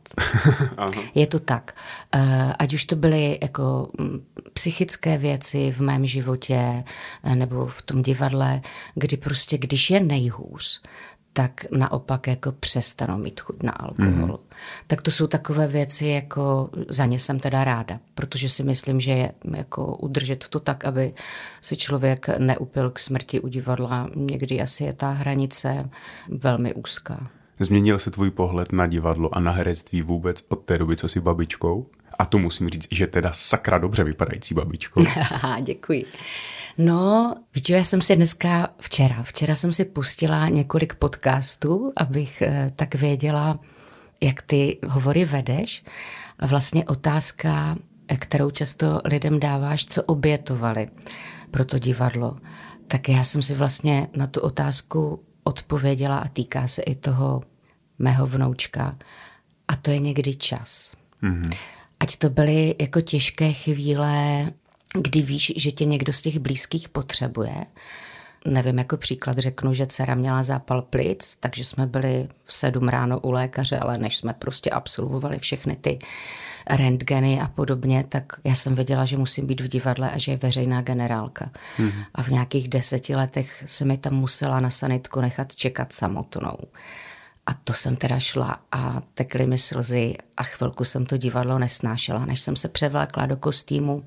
je 1.15 1.27
to 1.27 1.39
tak. 1.39 1.75
Eh, 2.15 2.53
ať 2.60 2.74
už 2.74 2.86
to 2.86 2.96
byly 2.96 3.39
jako 3.41 3.89
mm, 4.00 4.25
psychické 4.53 5.17
věci 5.17 5.72
v 5.72 5.79
mém 5.79 6.05
životě 6.05 6.84
eh, 7.24 7.36
nebo 7.36 7.67
v 7.67 7.82
tom 7.82 8.03
divadle, 8.03 8.62
kdy 8.96 9.17
prostě, 9.17 9.58
když 9.58 9.89
je 9.89 10.00
nejhůř, 10.00 10.82
tak 11.34 11.66
naopak 11.72 12.28
jako 12.28 12.52
přestanou 12.52 13.18
mít 13.18 13.40
chuť 13.40 13.63
na 13.63 13.72
alkohol. 13.72 14.40
Mm. 14.42 14.56
Tak 14.88 15.02
to 15.02 15.12
jsou 15.12 15.28
takové 15.28 15.68
věci, 15.68 16.08
jako 16.08 16.70
za 16.90 17.06
ně 17.06 17.20
jsem 17.20 17.40
teda 17.40 17.63
ráda, 17.63 18.00
protože 18.16 18.50
si 18.50 18.63
myslím, 18.63 19.00
že 19.00 19.12
je 19.12 19.32
jako 19.56 19.96
udržet 19.96 20.48
to 20.48 20.60
tak, 20.60 20.86
aby 20.86 21.13
si 21.62 21.78
člověk 21.78 22.28
neupil 22.38 22.92
k 22.92 23.00
smrti 23.00 23.40
u 23.40 23.48
divadla. 23.48 24.10
Někdy 24.16 24.62
asi 24.62 24.84
je 24.84 24.94
ta 24.94 25.12
hranice 25.12 25.90
velmi 26.30 26.74
úzká. 26.74 27.30
Změnil 27.60 28.00
se 28.00 28.12
tvůj 28.12 28.32
pohled 28.32 28.72
na 28.72 28.88
divadlo 28.88 29.36
a 29.36 29.40
na 29.40 29.52
herectví 29.52 30.02
vůbec 30.02 30.46
od 30.48 30.56
té 30.56 30.78
doby, 30.78 30.96
co 30.96 31.08
jsi 31.08 31.20
babičkou? 31.20 31.88
A 32.20 32.25
to 32.25 32.38
musím 32.38 32.70
říct, 32.70 32.88
že 32.92 33.08
teda 33.08 33.30
sakra 33.34 33.78
dobře 33.78 34.04
vypadající 34.04 34.56
babičkou. 34.56 35.02
Děkuji. 35.62 36.06
No, 36.77 37.36
víte, 37.56 37.74
já 37.74 37.84
jsem 37.84 38.01
si 38.01 38.15
dneska, 38.15 38.70
včera, 38.80 39.24
včera 39.24 39.56
jsem 39.56 39.74
si 39.74 39.86
pustila 39.86 40.50
několik 40.50 40.96
podcastů, 40.96 41.92
abych 41.96 42.42
eh, 42.42 42.72
tak 42.75 42.96
věděla, 42.96 43.60
jak 44.22 44.42
ty 44.42 44.80
hovory 44.88 45.25
vedeš. 45.25 45.84
A 46.39 46.48
vlastně 46.48 46.86
otázka, 46.86 47.77
eh, 48.08 48.18
kterou 48.18 48.51
často 48.51 49.01
lidem 49.06 49.39
dáváš, 49.39 49.86
co 49.86 50.03
obětovali 50.03 50.89
pro 51.51 51.65
to 51.65 51.80
divadlo. 51.80 52.38
Tak 52.88 53.10
já 53.10 53.24
jsem 53.24 53.42
si 53.42 53.53
vlastně 53.53 54.08
na 54.15 54.27
tu 54.27 54.39
otázku 54.39 55.24
odpověděla 55.44 56.18
a 56.18 56.27
týká 56.27 56.68
se 56.68 56.82
i 56.82 56.96
toho 56.96 57.42
mého 58.00 58.27
vnoučka. 58.27 58.98
A 59.68 59.75
to 59.75 59.92
je 59.92 60.00
někdy 60.00 60.36
čas. 60.36 60.96
Mm-hmm. 61.24 61.58
Ať 62.00 62.18
to 62.18 62.30
byly 62.30 62.75
jako 62.82 63.01
těžké 63.01 63.53
chvíle 63.53 64.48
kdy 65.02 65.22
víš, 65.22 65.54
že 65.56 65.72
tě 65.72 65.86
někdo 65.86 66.14
z 66.14 66.22
těch 66.22 66.40
blízkých 66.40 66.90
potřebuje. 66.90 67.66
Nevím, 68.46 68.78
jako 68.78 68.98
příklad 68.98 69.38
řeknu, 69.38 69.74
že 69.74 69.88
dcera 69.88 70.16
měla 70.16 70.44
zápal 70.44 70.82
plic, 70.82 71.38
takže 71.40 71.64
jsme 71.64 71.88
byli 71.88 72.28
v 72.44 72.54
sedm 72.54 72.88
ráno 72.88 73.20
u 73.20 73.32
lékaře, 73.32 73.78
ale 73.78 73.98
než 73.98 74.18
jsme 74.18 74.34
prostě 74.34 74.70
absolvovali 74.70 75.40
všechny 75.40 75.76
ty 75.76 76.00
rentgeny 76.70 77.42
a 77.42 77.48
podobně, 77.48 78.06
tak 78.10 78.34
já 78.44 78.56
jsem 78.56 78.76
věděla, 78.76 79.06
že 79.06 79.18
musím 79.18 79.48
být 79.48 79.62
v 79.62 79.68
divadle 79.68 80.12
a 80.12 80.18
že 80.18 80.32
je 80.32 80.38
veřejná 80.38 80.82
generálka. 80.82 81.52
Mm-hmm. 81.78 82.06
A 82.16 82.24
v 82.24 82.28
nějakých 82.28 82.68
deseti 82.68 83.16
letech 83.16 83.64
se 83.66 83.86
mi 83.86 83.98
tam 83.98 84.14
musela 84.14 84.60
na 84.60 84.70
sanitku 84.70 85.22
nechat 85.22 85.56
čekat 85.56 85.94
samotnou. 85.94 86.58
A 87.46 87.54
to 87.54 87.74
jsem 87.74 87.96
teda 87.96 88.20
šla 88.20 88.58
a 88.72 89.02
tekly 89.14 89.46
mi 89.46 89.58
slzy 89.58 90.16
a 90.38 90.44
chvilku 90.44 90.84
jsem 90.84 91.06
to 91.06 91.18
divadlo 91.18 91.60
nesnášela, 91.60 92.26
než 92.26 92.42
jsem 92.42 92.56
se 92.56 92.68
převlékla 92.70 93.26
do 93.26 93.38
kostýmu 93.38 94.04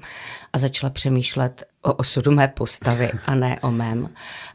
a 0.53 0.59
začala 0.59 0.91
přemýšlet 0.91 1.65
o 1.83 1.93
osudu 1.93 2.31
mé 2.31 2.49
postavy 2.49 3.11
a 3.27 3.35
ne 3.35 3.61
o 3.61 3.71
mém. 3.71 4.09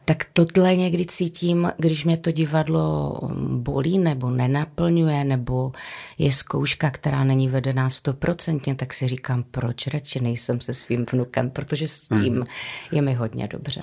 Tak 0.06 0.26
tohle 0.34 0.76
někdy 0.76 1.06
cítím, 1.06 1.72
když 1.78 2.06
mě 2.06 2.18
to 2.18 2.32
divadlo 2.32 3.20
bolí 3.48 4.00
nebo 4.00 4.30
nenaplňuje, 4.30 5.24
nebo 5.24 5.72
je 6.18 6.32
zkouška, 6.32 6.92
která 6.92 7.24
není 7.24 7.48
vedená 7.48 7.90
stoprocentně, 7.90 8.76
tak 8.76 8.94
si 8.94 9.08
říkám, 9.08 9.44
proč 9.44 9.88
radši 9.88 10.20
nejsem 10.20 10.62
se 10.62 10.74
svým 10.74 11.06
vnukem, 11.12 11.50
protože 11.50 11.88
s 11.88 12.02
tím 12.02 12.34
hmm. 12.34 12.44
je 12.92 13.02
mi 13.02 13.14
hodně 13.14 13.48
dobře. 13.48 13.82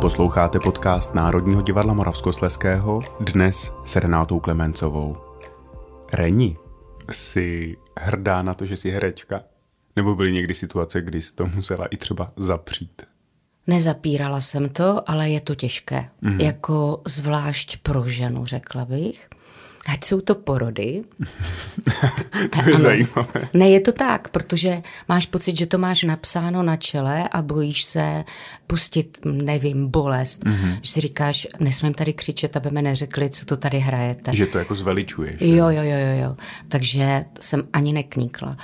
Posloucháte 0.00 0.58
podcast 0.58 1.14
Národního 1.14 1.62
divadla 1.62 1.94
Moravskosleského 1.94 3.02
dnes 3.20 3.72
s 3.84 3.96
Renátou 3.96 4.40
Klemencovou. 4.40 5.16
Reni, 6.12 6.56
jsi 7.10 7.76
hrdá 7.98 8.42
na 8.42 8.54
to, 8.54 8.66
že 8.66 8.76
jsi 8.76 8.90
herečka? 8.90 9.42
Nebo 9.96 10.14
byly 10.14 10.32
někdy 10.32 10.54
situace, 10.54 11.02
kdy 11.02 11.22
jsi 11.22 11.34
to 11.34 11.46
musela 11.46 11.86
i 11.86 11.96
třeba 11.96 12.32
zapřít? 12.36 13.02
Nezapírala 13.66 14.40
jsem 14.40 14.68
to, 14.68 15.10
ale 15.10 15.30
je 15.30 15.40
to 15.40 15.54
těžké. 15.54 16.08
Mm. 16.20 16.40
Jako 16.40 17.02
zvlášť 17.06 17.76
pro 17.82 18.08
ženu, 18.08 18.46
řekla 18.46 18.84
bych. 18.84 19.28
Ať 19.86 20.04
jsou 20.04 20.20
to 20.20 20.34
porody. 20.34 21.02
to 22.62 22.68
je 22.70 22.74
ano. 22.74 22.78
zajímavé. 22.78 23.48
Ne, 23.54 23.70
je 23.70 23.80
to 23.80 23.92
tak, 23.92 24.28
protože 24.28 24.82
máš 25.08 25.26
pocit, 25.26 25.56
že 25.56 25.66
to 25.66 25.78
máš 25.78 26.02
napsáno 26.02 26.62
na 26.62 26.76
čele 26.76 27.28
a 27.28 27.42
bojíš 27.42 27.82
se 27.82 28.24
pustit, 28.66 29.18
nevím, 29.24 29.88
bolest. 29.88 30.44
Mm-hmm. 30.44 30.78
Že 30.82 30.92
si 30.92 31.00
říkáš, 31.00 31.46
nesmím 31.60 31.94
tady 31.94 32.12
křičet, 32.12 32.56
aby 32.56 32.70
mi 32.70 32.82
neřekli, 32.82 33.30
co 33.30 33.44
to 33.44 33.56
tady 33.56 33.78
hrajete. 33.78 34.34
Že 34.34 34.46
to 34.46 34.58
jako 34.58 34.74
zveličuješ. 34.74 35.36
Jo, 35.40 35.68
jo, 35.68 35.82
jo, 35.82 35.98
jo, 35.98 36.22
jo. 36.22 36.36
Takže 36.68 37.24
jsem 37.40 37.68
ani 37.72 37.92
nekníkla. 37.92 38.56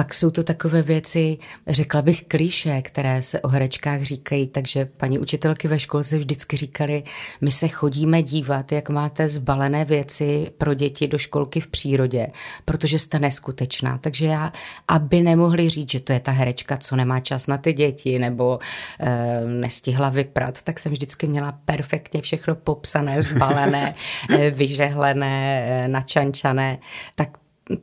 Pak 0.00 0.14
jsou 0.14 0.30
to 0.30 0.42
takové 0.42 0.82
věci, 0.82 1.38
řekla 1.68 2.02
bych 2.02 2.24
klíše, 2.24 2.82
které 2.82 3.22
se 3.22 3.40
o 3.40 3.48
herečkách 3.48 4.02
říkají, 4.02 4.48
takže 4.48 4.84
paní 4.84 5.18
učitelky 5.18 5.68
ve 5.68 5.78
školce 5.78 6.18
vždycky 6.18 6.56
říkali, 6.56 7.02
my 7.40 7.50
se 7.50 7.68
chodíme 7.68 8.22
dívat, 8.22 8.72
jak 8.72 8.88
máte 8.88 9.28
zbalené 9.28 9.84
věci 9.84 10.50
pro 10.58 10.74
děti 10.74 11.08
do 11.08 11.18
školky 11.18 11.60
v 11.60 11.66
přírodě, 11.66 12.26
protože 12.64 12.98
jste 12.98 13.18
neskutečná. 13.18 13.98
Takže 13.98 14.26
já, 14.26 14.52
aby 14.88 15.20
nemohli 15.20 15.68
říct, 15.68 15.90
že 15.90 16.00
to 16.00 16.12
je 16.12 16.20
ta 16.20 16.32
herečka, 16.32 16.76
co 16.76 16.96
nemá 16.96 17.20
čas 17.20 17.46
na 17.46 17.58
ty 17.58 17.72
děti, 17.72 18.18
nebo 18.18 18.58
e, 19.00 19.40
nestihla 19.46 20.08
vyprat, 20.08 20.62
tak 20.62 20.78
jsem 20.78 20.92
vždycky 20.92 21.26
měla 21.26 21.52
perfektně 21.64 22.22
všechno 22.22 22.54
popsané, 22.54 23.22
zbalené, 23.22 23.94
e, 24.30 24.50
vyžehlené, 24.50 25.64
e, 25.66 25.88
načančané. 25.88 26.78
Tak 27.14 27.39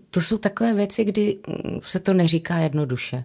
to 0.10 0.22
jsou 0.22 0.38
takové 0.38 0.74
věci, 0.74 1.06
kdy 1.06 1.38
se 1.82 2.00
to 2.00 2.14
neříká 2.14 2.58
jednoduše. 2.58 3.24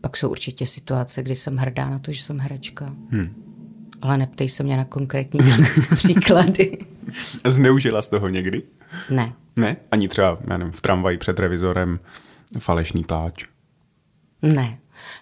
Pak 0.00 0.16
jsou 0.16 0.30
určitě 0.30 0.66
situace, 0.66 1.22
kdy 1.22 1.36
jsem 1.36 1.56
hrdá 1.56 1.90
na 1.90 1.98
to, 1.98 2.12
že 2.12 2.22
jsem 2.22 2.38
herečka. 2.38 2.94
Hmm. 3.10 3.42
Ale 4.02 4.18
neptej 4.18 4.48
se 4.48 4.62
mě 4.62 4.76
na 4.76 4.84
konkrétní 4.84 5.40
příklady. 5.96 6.78
Zneužila 7.44 8.02
z 8.02 8.08
toho 8.08 8.28
někdy? 8.28 8.62
Ne. 9.10 9.32
Ne? 9.56 9.76
Ani 9.90 10.08
třeba, 10.08 10.38
já 10.50 10.56
nevím, 10.58 10.72
v 10.72 10.80
tramvaji 10.80 11.18
před 11.18 11.38
revizorem 11.38 12.00
falešný 12.58 13.04
pláč? 13.04 13.44
Ne. 14.42 14.78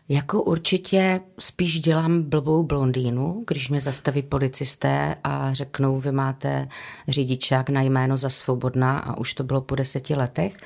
Jako 0.09 0.43
určitě 0.43 1.21
spíš 1.39 1.81
dělám 1.81 2.23
blbou 2.23 2.63
blondýnu, 2.63 3.45
když 3.47 3.69
mě 3.69 3.81
zastaví 3.81 4.23
policisté 4.23 5.15
a 5.25 5.53
řeknou, 5.53 6.01
vy 6.01 6.13
máte 6.13 6.69
řidičák 7.09 7.71
na 7.71 7.83
jméno 7.83 8.17
za 8.17 8.29
svobodná 8.29 8.99
a 8.99 9.17
už 9.17 9.35
to 9.35 9.45
bylo 9.45 9.61
po 9.61 9.75
deseti 9.75 10.15
letech, 10.15 10.57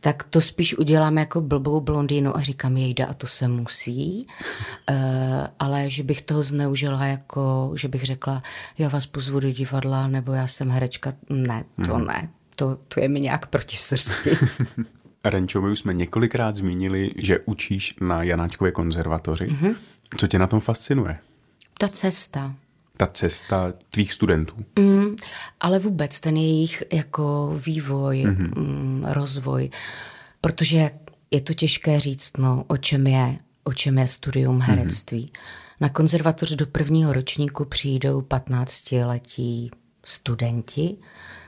tak 0.00 0.22
to 0.22 0.40
spíš 0.40 0.78
udělám 0.78 1.18
jako 1.18 1.40
blbou 1.40 1.80
blondýnu 1.80 2.36
a 2.36 2.40
říkám, 2.40 2.76
jejda 2.76 3.06
a 3.06 3.14
to 3.14 3.26
se 3.26 3.48
musí, 3.48 4.26
uh, 4.90 4.96
ale 5.58 5.90
že 5.90 6.02
bych 6.02 6.22
toho 6.22 6.42
zneužila 6.42 7.06
jako, 7.06 7.72
že 7.76 7.88
bych 7.88 8.04
řekla, 8.04 8.42
já 8.78 8.88
vás 8.88 9.06
pozvu 9.06 9.40
do 9.40 9.50
divadla, 9.50 10.06
nebo 10.06 10.32
já 10.32 10.46
jsem 10.46 10.70
herečka, 10.70 11.12
ne, 11.30 11.64
to 11.84 11.94
hmm. 11.94 12.06
ne, 12.06 12.28
to, 12.56 12.78
to 12.88 13.00
je 13.00 13.08
mi 13.08 13.20
nějak 13.20 13.46
proti 13.46 13.76
srsti. 13.76 14.30
Renčo, 15.24 15.62
my 15.62 15.70
už 15.70 15.78
jsme 15.78 15.94
několikrát 15.94 16.56
zmínili, 16.56 17.10
že 17.16 17.38
učíš 17.44 17.94
na 18.00 18.22
Janáčkově 18.22 18.72
konzervatoři. 18.72 19.46
Mm-hmm. 19.46 19.74
Co 20.16 20.26
tě 20.26 20.38
na 20.38 20.46
tom 20.46 20.60
fascinuje? 20.60 21.18
Ta 21.78 21.88
cesta. 21.88 22.40
Ta 22.40 22.54
ta 22.96 23.06
cesta 23.06 23.72
tvých 23.90 24.12
studentů. 24.12 24.54
Mm, 24.78 25.16
ale 25.60 25.78
vůbec 25.78 26.20
ten 26.20 26.36
jejich 26.36 26.82
jako 26.92 27.54
vývoj, 27.66 28.24
mm-hmm. 28.26 28.58
mm, 28.58 29.04
rozvoj, 29.08 29.70
protože 30.40 30.90
je 31.30 31.40
to 31.40 31.54
těžké 31.54 32.00
říct, 32.00 32.36
no, 32.38 32.64
o 32.66 32.76
čem 32.76 33.06
je, 33.06 33.38
o 33.64 33.72
čem 33.72 33.98
je 33.98 34.06
studium 34.06 34.60
herectví. 34.60 35.26
Mm-hmm. 35.26 35.38
Na 35.80 35.88
konzervatoř 35.88 36.50
do 36.50 36.66
prvního 36.66 37.12
ročníku 37.12 37.64
přijdou 37.64 38.20
15-letí 38.20 39.70
studenti, 40.04 40.96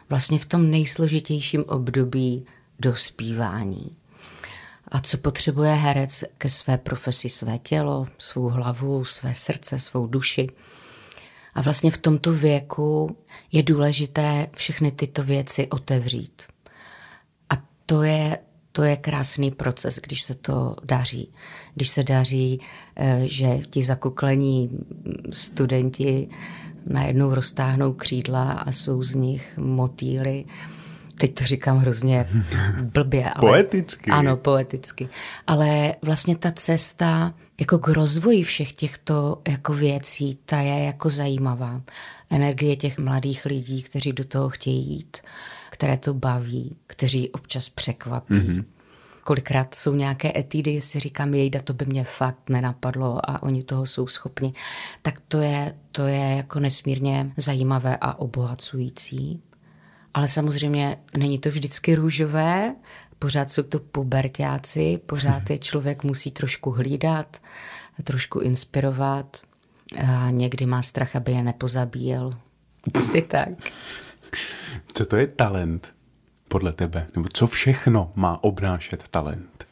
vlastně 0.08 0.38
v 0.38 0.46
tom 0.46 0.70
nejsložitějším 0.70 1.64
období 1.66 2.46
dospívání. 2.78 3.96
A 4.88 5.00
co 5.00 5.18
potřebuje 5.18 5.72
herec 5.72 6.24
ke 6.38 6.48
své 6.48 6.78
profesi, 6.78 7.28
své 7.28 7.58
tělo, 7.58 8.06
svou 8.18 8.48
hlavu, 8.48 9.04
své 9.04 9.34
srdce, 9.34 9.78
svou 9.78 10.06
duši. 10.06 10.46
A 11.54 11.62
vlastně 11.62 11.90
v 11.90 11.98
tomto 11.98 12.32
věku 12.32 13.16
je 13.52 13.62
důležité 13.62 14.48
všechny 14.56 14.90
tyto 14.90 15.22
věci 15.22 15.68
otevřít. 15.68 16.42
A 17.50 17.54
to 17.86 18.02
je, 18.02 18.38
to 18.72 18.82
je 18.82 18.96
krásný 18.96 19.50
proces, 19.50 19.98
když 20.02 20.22
se 20.22 20.34
to 20.34 20.76
daří. 20.84 21.32
Když 21.74 21.88
se 21.88 22.04
daří, 22.04 22.60
eh, 22.96 23.20
že 23.24 23.58
ti 23.70 23.82
zakuklení 23.82 24.70
studenti 25.30 26.28
najednou 26.86 27.34
roztáhnou 27.34 27.92
křídla 27.92 28.52
a 28.52 28.72
jsou 28.72 29.02
z 29.02 29.14
nich 29.14 29.58
motýly. 29.58 30.44
Teď 31.18 31.34
to 31.34 31.44
říkám 31.44 31.78
hrozně 31.78 32.26
blbě. 32.82 33.30
Ale, 33.30 33.50
poeticky. 33.50 34.10
Ano, 34.10 34.36
poeticky. 34.36 35.08
Ale 35.46 35.94
vlastně 36.02 36.36
ta 36.36 36.50
cesta 36.50 37.34
jako 37.60 37.78
k 37.78 37.88
rozvoji 37.88 38.42
všech 38.42 38.72
těchto 38.72 39.42
jako 39.48 39.74
věcí, 39.74 40.38
ta 40.44 40.60
je 40.60 40.84
jako 40.84 41.10
zajímavá. 41.10 41.82
Energie 42.30 42.76
těch 42.76 42.98
mladých 42.98 43.44
lidí, 43.44 43.82
kteří 43.82 44.12
do 44.12 44.24
toho 44.24 44.48
chtějí 44.48 44.90
jít, 44.90 45.16
které 45.70 45.96
to 45.96 46.14
baví, 46.14 46.76
kteří 46.86 47.30
občas 47.30 47.68
překvapí. 47.68 48.34
Mm-hmm. 48.34 48.64
Kolikrát 49.26 49.74
jsou 49.74 49.94
nějaké 49.94 50.38
etidy, 50.38 50.70
jestli 50.70 51.00
říkám, 51.00 51.34
jejda, 51.34 51.62
to 51.62 51.74
by 51.74 51.84
mě 51.86 52.04
fakt 52.04 52.50
nenapadlo 52.50 53.30
a 53.30 53.42
oni 53.42 53.62
toho 53.62 53.86
jsou 53.86 54.06
schopni, 54.06 54.52
tak 55.02 55.20
to 55.28 55.38
je, 55.38 55.74
to 55.92 56.06
je 56.06 56.36
jako 56.36 56.60
nesmírně 56.60 57.32
zajímavé 57.36 57.96
a 58.00 58.18
obohacující. 58.18 59.42
Ale 60.16 60.28
samozřejmě 60.28 60.98
není 61.16 61.38
to 61.38 61.48
vždycky 61.48 61.94
růžové, 61.94 62.74
pořád 63.18 63.50
jsou 63.50 63.62
to 63.62 63.78
pubertáci, 63.78 65.00
pořád 65.06 65.50
je 65.50 65.58
člověk 65.58 66.04
musí 66.04 66.30
trošku 66.30 66.70
hlídat, 66.70 67.36
trošku 68.04 68.40
inspirovat 68.40 69.36
a 70.08 70.30
někdy 70.30 70.66
má 70.66 70.82
strach, 70.82 71.16
aby 71.16 71.32
je 71.32 71.42
nepozabíjel. 71.42 72.38
Asi 72.94 73.22
tak. 73.22 73.48
Co 74.92 75.06
to 75.06 75.16
je 75.16 75.26
talent 75.26 75.94
podle 76.48 76.72
tebe? 76.72 77.06
Nebo 77.16 77.28
co 77.32 77.46
všechno 77.46 78.12
má 78.14 78.44
obnášet 78.44 79.08
talent? 79.08 79.66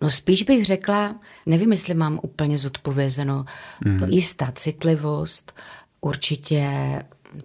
No 0.00 0.10
spíš 0.10 0.42
bych 0.42 0.64
řekla, 0.64 1.20
nevím, 1.46 1.72
jestli 1.72 1.94
mám 1.94 2.20
úplně 2.22 2.58
zodpovězeno, 2.58 3.44
mm. 3.84 4.04
jistá 4.04 4.52
citlivost, 4.52 5.54
určitě 6.00 6.68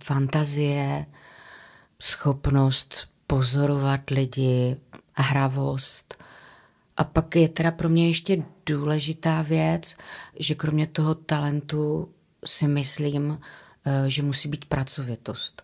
fantazie, 0.03 1.05
schopnost 2.01 3.07
pozorovat 3.27 4.09
lidi, 4.09 4.77
hravost. 5.13 6.23
A 6.97 7.03
pak 7.03 7.35
je 7.35 7.49
teda 7.49 7.71
pro 7.71 7.89
mě 7.89 8.07
ještě 8.07 8.43
důležitá 8.65 9.41
věc, 9.41 9.95
že 10.39 10.55
kromě 10.55 10.87
toho 10.87 11.15
talentu 11.15 12.09
si 12.45 12.67
myslím, 12.67 13.39
eh, 13.85 14.09
že 14.09 14.23
musí 14.23 14.49
být 14.49 14.65
pracovitost. 14.65 15.61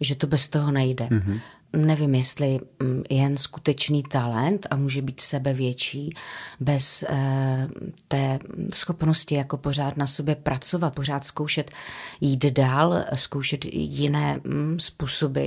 Že 0.00 0.14
to 0.14 0.26
bez 0.26 0.48
toho 0.48 0.72
nejde. 0.72 1.04
Mm-hmm. 1.04 1.40
Nevím, 1.76 2.14
jestli 2.14 2.60
mm, 2.82 3.02
jen 3.10 3.36
skutečný 3.36 4.02
talent 4.02 4.66
a 4.70 4.76
může 4.76 5.02
být 5.02 5.20
sebevětší 5.20 6.10
bez 6.60 7.04
eh, 7.08 7.68
té 8.08 8.38
schopnosti 8.74 9.34
jako 9.34 9.56
pořád 9.56 9.96
na 9.96 10.06
sobě 10.06 10.34
pracovat, 10.34 10.94
pořád 10.94 11.24
zkoušet 11.24 11.70
jít 12.20 12.44
dál, 12.44 13.04
zkoušet 13.14 13.64
jiné 13.74 14.40
mm, 14.44 14.80
způsoby 14.80 15.46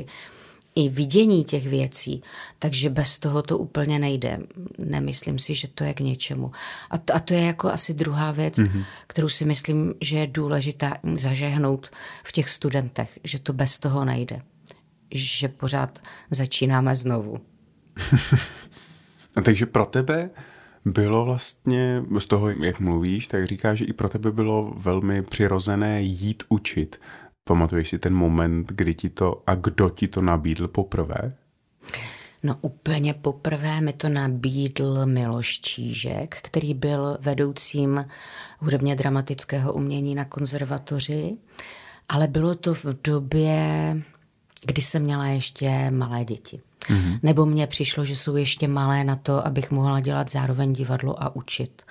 i 0.75 0.89
vidění 0.89 1.43
těch 1.43 1.67
věcí, 1.67 2.23
takže 2.60 2.89
bez 2.89 3.19
toho 3.19 3.41
to 3.41 3.58
úplně 3.58 3.99
nejde. 3.99 4.39
Nemyslím 4.77 5.39
si, 5.39 5.56
že 5.56 5.67
to 5.67 5.84
je 5.84 5.93
k 5.93 5.99
něčemu. 5.99 6.51
A 6.89 6.97
to, 6.97 7.15
a 7.15 7.19
to 7.19 7.34
je 7.34 7.41
jako 7.41 7.69
asi 7.69 7.93
druhá 7.93 8.32
věc, 8.32 8.58
mm-hmm. 8.58 8.84
kterou 9.08 9.30
si 9.30 9.45
myslím, 9.45 9.93
že 10.01 10.17
je 10.17 10.27
důležitá 10.27 10.97
zažehnout 11.13 11.91
v 12.23 12.32
těch 12.32 12.49
studentech, 12.49 13.19
že 13.23 13.39
to 13.39 13.53
bez 13.53 13.80
toho 13.80 14.06
nejde. 14.06 14.41
Že 15.12 15.48
pořád 15.48 16.00
začínáme 16.32 16.95
znovu. 16.95 17.39
a 19.36 19.41
takže 19.41 19.65
pro 19.65 19.86
tebe 19.86 20.30
bylo 20.86 21.26
vlastně, 21.26 22.04
z 22.19 22.26
toho, 22.26 22.50
jak 22.50 22.80
mluvíš, 22.80 23.28
tak 23.28 23.48
říkáš, 23.48 23.78
že 23.78 23.86
i 23.86 23.93
pro 23.93 24.10
tebe 24.10 24.32
bylo 24.32 24.74
velmi 24.78 25.22
přirozené 25.22 26.02
jít 26.02 26.43
učit. 26.50 27.02
Pamatuješ 27.43 27.89
si 27.89 28.00
ten 28.00 28.13
moment, 28.13 28.72
kdy 28.72 28.93
ti 28.93 29.10
to 29.10 29.43
a 29.48 29.56
kdo 29.56 29.89
ti 29.89 30.08
to 30.08 30.22
nabídl 30.22 30.67
poprvé? 30.67 31.34
No 32.43 32.58
úplně 32.62 33.13
poprvé 33.13 33.82
mi 33.82 33.93
to 33.93 34.10
nabídl 34.10 35.06
Miloš 35.06 35.60
Čížek, 35.60 36.38
který 36.41 36.74
byl 36.74 37.17
vedoucím 37.22 38.06
hudebně 38.60 38.95
dramatického 38.95 39.74
umění 39.74 40.15
na 40.15 40.26
konzervatoři, 40.26 41.38
ale 42.10 42.28
bylo 42.28 42.56
to 42.56 42.74
v 42.74 42.86
době, 43.04 43.95
kdy 44.65 44.82
jsem 44.82 45.04
měla 45.04 45.28
ještě 45.28 45.91
malé 45.91 46.26
děti. 46.26 46.60
Mm-hmm. 46.82 47.19
Nebo 47.24 47.45
mně 47.45 47.67
přišlo, 47.67 48.06
že 48.06 48.15
jsou 48.15 48.36
ještě 48.36 48.67
malé 48.67 49.04
na 49.04 49.15
to, 49.15 49.48
abych 49.48 49.72
mohla 49.72 50.00
dělat 50.00 50.32
zároveň 50.32 50.74
divadlo 50.74 51.24
a 51.24 51.36
učit. 51.36 51.84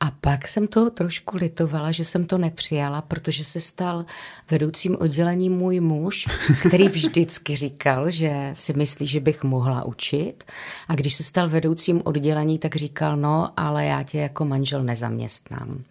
A 0.00 0.10
pak 0.10 0.48
jsem 0.48 0.66
toho 0.66 0.90
trošku 0.90 1.36
litovala, 1.36 1.92
že 1.92 2.04
jsem 2.04 2.24
to 2.24 2.38
nepřijala, 2.38 3.02
protože 3.02 3.44
se 3.44 3.60
stal 3.60 4.04
vedoucím 4.50 4.96
oddělení 5.00 5.50
můj 5.50 5.80
muž, 5.80 6.26
který 6.60 6.88
vždycky 6.88 7.56
říkal, 7.56 8.10
že 8.10 8.50
si 8.52 8.72
myslí, 8.72 9.06
že 9.06 9.20
bych 9.20 9.44
mohla 9.44 9.84
učit. 9.84 10.44
A 10.88 10.94
když 10.94 11.14
se 11.14 11.22
stal 11.22 11.48
vedoucím 11.48 12.02
oddělení, 12.04 12.58
tak 12.58 12.76
říkal, 12.76 13.16
no, 13.16 13.50
ale 13.56 13.84
já 13.84 14.02
tě 14.02 14.18
jako 14.18 14.44
manžel 14.44 14.84
nezaměstnám. 14.84 15.84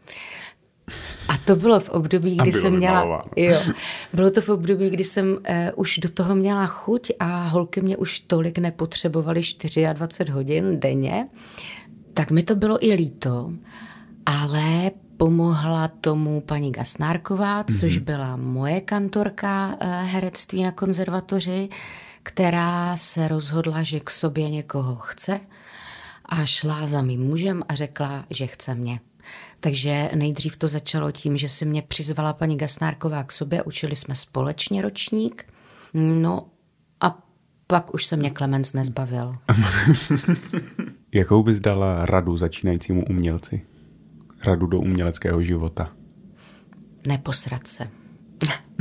A 1.27 1.37
to 1.45 1.55
bylo 1.55 1.79
v 1.79 1.89
období, 1.89 2.35
kdy 2.35 2.51
jsem 2.51 2.75
měla. 2.75 3.21
Jo, 3.35 3.57
bylo 4.13 4.31
to 4.31 4.41
v 4.41 4.49
období, 4.49 4.89
kdy 4.89 5.03
jsem 5.03 5.31
uh, 5.31 5.37
už 5.75 5.97
do 5.97 6.09
toho 6.09 6.35
měla 6.35 6.65
chuť 6.65 7.11
a 7.19 7.47
holky 7.47 7.81
mě 7.81 7.97
už 7.97 8.19
tolik 8.19 8.57
nepotřebovaly 8.57 9.41
24 9.93 10.31
hodin 10.31 10.79
denně. 10.79 11.27
Tak 12.13 12.31
mi 12.31 12.43
to 12.43 12.55
bylo 12.55 12.85
i 12.85 12.93
líto 12.93 13.51
ale 14.25 14.91
pomohla 15.17 15.87
tomu 15.87 16.41
paní 16.41 16.71
Gasnárková, 16.71 17.63
což 17.79 17.97
mm-hmm. 17.97 18.03
byla 18.03 18.35
moje 18.35 18.81
kantorka 18.81 19.77
eh, 19.79 20.03
herectví 20.03 20.63
na 20.63 20.71
konzervatoři, 20.71 21.69
která 22.23 22.97
se 22.97 23.27
rozhodla, 23.27 23.83
že 23.83 23.99
k 23.99 24.09
sobě 24.09 24.49
někoho 24.49 24.95
chce 24.95 25.39
a 26.25 26.45
šla 26.45 26.87
za 26.87 27.01
mým 27.01 27.21
mužem 27.21 27.63
a 27.67 27.75
řekla, 27.75 28.25
že 28.29 28.47
chce 28.47 28.75
mě. 28.75 28.99
Takže 29.63 30.09
nejdřív 30.15 30.57
to 30.57 30.67
začalo 30.67 31.11
tím, 31.11 31.37
že 31.37 31.49
si 31.49 31.65
mě 31.65 31.81
přizvala 31.81 32.33
paní 32.33 32.57
Gasnárková 32.57 33.23
k 33.23 33.31
sobě, 33.31 33.63
učili 33.63 33.95
jsme 33.95 34.15
společně 34.15 34.81
ročník, 34.81 35.45
no 35.93 36.47
a 37.01 37.19
pak 37.67 37.93
už 37.93 38.05
se 38.05 38.15
mě 38.15 38.29
Klemens 38.29 38.73
nezbavil. 38.73 39.35
Jakou 41.13 41.43
bys 41.43 41.59
dala 41.59 42.05
radu 42.05 42.37
začínajícímu 42.37 43.05
umělci? 43.05 43.61
radu 44.43 44.67
do 44.67 44.79
uměleckého 44.79 45.43
života? 45.43 45.91
Neposrat 47.07 47.67
se. 47.67 47.89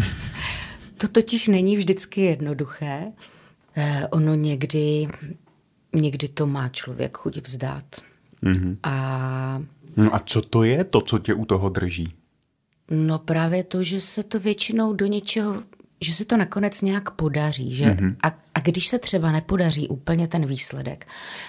to 0.99 1.09
totiž 1.09 1.49
není 1.49 1.77
vždycky 1.77 2.21
jednoduché. 2.21 3.13
Eh, 3.77 4.09
ono 4.11 4.35
někdy, 4.35 5.09
někdy 5.95 6.29
to 6.29 6.47
má 6.47 6.69
člověk 6.69 7.17
chuť 7.17 7.37
vzdát. 7.37 7.85
Mm-hmm. 8.43 8.77
A... 8.83 9.63
No 9.97 10.15
a 10.15 10.19
co 10.19 10.41
to 10.43 10.63
je 10.63 10.85
to, 10.85 11.01
co 11.01 11.19
tě 11.19 11.35
u 11.35 11.45
toho 11.45 11.69
drží? 11.69 12.15
No 12.91 13.19
právě 13.19 13.65
to, 13.65 13.83
že 13.83 14.01
se 14.01 14.23
to 14.23 14.41
většinou 14.41 14.93
do 14.93 15.07
něčeho 15.07 15.63
že 16.03 16.13
se 16.13 16.25
to 16.25 16.37
nakonec 16.37 16.81
nějak 16.81 17.11
podaří. 17.11 17.75
Že? 17.75 17.85
Mm-hmm. 17.85 18.17
A, 18.23 18.29
a 18.55 18.61
když 18.61 18.87
se 18.89 18.99
třeba 18.99 19.33
nepodaří 19.33 19.89
úplně 19.89 20.29
ten 20.29 20.47
výsledek, 20.47 21.07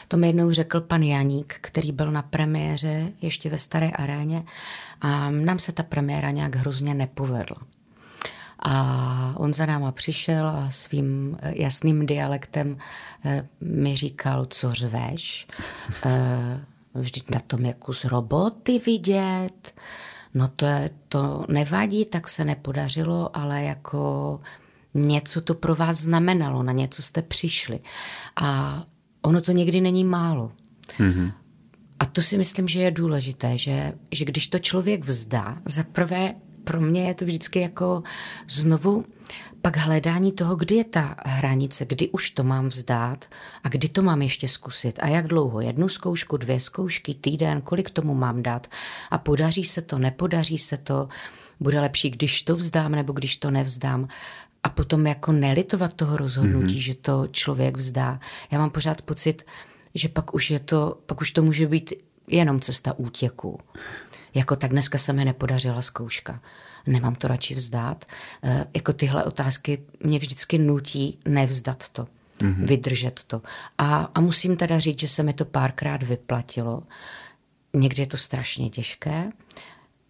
to 0.07 0.17
mi 0.17 0.27
jednou 0.27 0.51
řekl 0.51 0.81
pan 0.81 1.03
Janík, 1.03 1.57
který 1.61 1.91
byl 1.91 2.11
na 2.11 2.21
premiéře 2.21 3.11
ještě 3.21 3.49
ve 3.49 3.57
Staré 3.57 3.89
aréně 3.89 4.43
a 5.01 5.29
nám 5.29 5.59
se 5.59 5.71
ta 5.71 5.83
premiéra 5.83 6.31
nějak 6.31 6.55
hrozně 6.55 6.93
nepovedla. 6.93 7.57
A 8.65 9.33
on 9.37 9.53
za 9.53 9.65
náma 9.65 9.91
přišel 9.91 10.47
a 10.47 10.69
svým 10.69 11.37
eh, 11.41 11.53
jasným 11.55 12.05
dialektem 12.05 12.77
eh, 13.25 13.47
mi 13.61 13.95
říkal, 13.95 14.45
co 14.45 14.71
řveš, 14.71 15.47
eh, 16.05 16.59
vždyť 16.93 17.29
na 17.29 17.39
tom 17.39 17.65
je 17.65 17.73
kus 17.73 18.05
roboty 18.05 18.79
vidět, 18.79 19.73
No 20.33 20.47
to, 20.47 20.65
je, 20.65 20.89
to 21.07 21.45
nevadí, 21.49 22.05
tak 22.05 22.27
se 22.27 22.45
nepodařilo, 22.45 23.37
ale 23.37 23.63
jako 23.63 24.39
něco 24.93 25.41
to 25.41 25.53
pro 25.55 25.75
vás 25.75 25.97
znamenalo, 25.97 26.63
na 26.63 26.73
něco 26.73 27.01
jste 27.01 27.21
přišli. 27.21 27.79
A 28.41 28.83
ono 29.21 29.41
to 29.41 29.51
někdy 29.51 29.81
není 29.81 30.03
málo. 30.03 30.51
Mm-hmm. 30.99 31.31
A 31.99 32.05
to 32.05 32.21
si 32.21 32.37
myslím, 32.37 32.67
že 32.67 32.81
je 32.81 32.91
důležité, 32.91 33.57
že, 33.57 33.93
že 34.11 34.25
když 34.25 34.47
to 34.47 34.59
člověk 34.59 35.05
vzdá, 35.05 35.57
za 35.65 35.83
prvé 35.83 36.35
pro 36.63 36.81
mě 36.81 37.07
je 37.07 37.13
to 37.13 37.25
vždycky 37.25 37.59
jako 37.59 38.03
znovu 38.47 39.05
pak 39.61 39.77
hledání 39.77 40.31
toho, 40.31 40.55
kdy 40.55 40.75
je 40.75 40.83
ta 40.83 41.15
hranice, 41.25 41.85
kdy 41.85 42.09
už 42.09 42.29
to 42.29 42.43
mám 42.43 42.67
vzdát 42.67 43.25
a 43.63 43.69
kdy 43.69 43.87
to 43.89 44.01
mám 44.01 44.21
ještě 44.21 44.47
zkusit 44.47 44.99
a 45.01 45.07
jak 45.07 45.27
dlouho. 45.27 45.61
Jednu 45.61 45.89
zkoušku, 45.89 46.37
dvě 46.37 46.59
zkoušky, 46.59 47.13
týden, 47.13 47.61
kolik 47.61 47.89
tomu 47.89 48.13
mám 48.13 48.43
dát 48.43 48.67
a 49.11 49.17
podaří 49.17 49.63
se 49.63 49.81
to, 49.81 49.99
nepodaří 49.99 50.57
se 50.57 50.77
to, 50.77 51.07
bude 51.59 51.79
lepší, 51.79 52.09
když 52.09 52.41
to 52.41 52.55
vzdám 52.55 52.91
nebo 52.91 53.13
když 53.13 53.37
to 53.37 53.51
nevzdám 53.51 54.07
a 54.63 54.69
potom 54.69 55.07
jako 55.07 55.31
nelitovat 55.31 55.93
toho 55.93 56.17
rozhodnutí, 56.17 56.75
mm-hmm. 56.75 56.83
že 56.83 56.95
to 56.95 57.27
člověk 57.31 57.77
vzdá. 57.77 58.19
Já 58.51 58.59
mám 58.59 58.69
pořád 58.69 59.01
pocit, 59.01 59.45
že 59.95 60.09
pak 60.09 60.33
už 60.33 60.51
je 60.51 60.59
to, 60.59 60.97
pak 61.05 61.21
už 61.21 61.31
to 61.31 61.43
může 61.43 61.67
být 61.67 61.93
jenom 62.27 62.59
cesta 62.59 62.93
útěku. 62.97 63.59
Jako 64.33 64.55
tak 64.55 64.71
dneska 64.71 64.97
se 64.97 65.13
mi 65.13 65.25
nepodařila 65.25 65.81
zkouška. 65.81 66.39
Nemám 66.87 67.15
to 67.15 67.27
radši 67.27 67.55
vzdát. 67.55 68.05
E, 68.43 68.65
jako 68.73 68.93
tyhle 68.93 69.23
otázky 69.23 69.83
mě 70.03 70.19
vždycky 70.19 70.57
nutí 70.57 71.19
nevzdat 71.25 71.89
to. 71.89 72.07
Mm-hmm. 72.39 72.65
Vydržet 72.67 73.23
to. 73.27 73.41
A, 73.77 74.11
a 74.15 74.21
musím 74.21 74.57
teda 74.57 74.79
říct, 74.79 74.99
že 74.99 75.07
se 75.07 75.23
mi 75.23 75.33
to 75.33 75.45
párkrát 75.45 76.03
vyplatilo. 76.03 76.83
Někdy 77.73 78.01
je 78.01 78.07
to 78.07 78.17
strašně 78.17 78.69
těžké. 78.69 79.31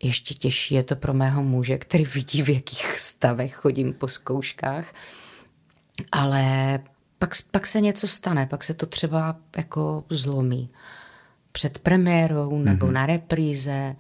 Ještě 0.04 0.34
těžší 0.34 0.76
je 0.76 0.84
to 0.84 0.96
pro 0.96 1.14
mého 1.14 1.44
muže, 1.44 1.78
který 1.78 2.06
vidí, 2.06 2.44
v 2.44 2.50
jakých 2.50 3.00
stavech 3.00 3.56
chodím 3.56 3.94
po 3.94 4.08
zkouškách. 4.08 4.94
Ale 6.12 6.80
pak, 7.20 7.36
pak 7.52 7.68
se 7.68 7.82
něco 7.82 8.08
stane, 8.08 8.46
pak 8.46 8.64
se 8.64 8.74
to 8.74 8.86
třeba 8.86 9.36
jako 9.58 10.04
zlomí 10.10 10.70
před 11.54 11.80
premiérou 11.80 12.60
nebo 12.60 12.86
mm-hmm. 12.86 12.92
na 12.92 13.06
repríze 13.06 13.96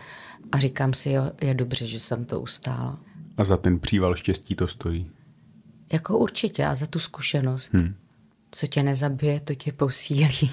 a 0.51 0.59
říkám 0.59 0.93
si, 0.93 1.09
jo, 1.09 1.31
je 1.41 1.53
dobře, 1.53 1.87
že 1.87 1.99
jsem 1.99 2.25
to 2.25 2.41
ustála. 2.41 2.99
A 3.37 3.43
za 3.43 3.57
ten 3.57 3.79
příval 3.79 4.13
štěstí 4.13 4.55
to 4.55 4.67
stojí? 4.67 5.11
Jako 5.93 6.17
určitě 6.17 6.65
a 6.65 6.75
za 6.75 6.85
tu 6.85 6.99
zkušenost. 6.99 7.73
Hmm. 7.73 7.95
Co 8.51 8.67
tě 8.67 8.83
nezabije, 8.83 9.39
to 9.39 9.55
tě 9.55 9.71
posílí. 9.71 10.51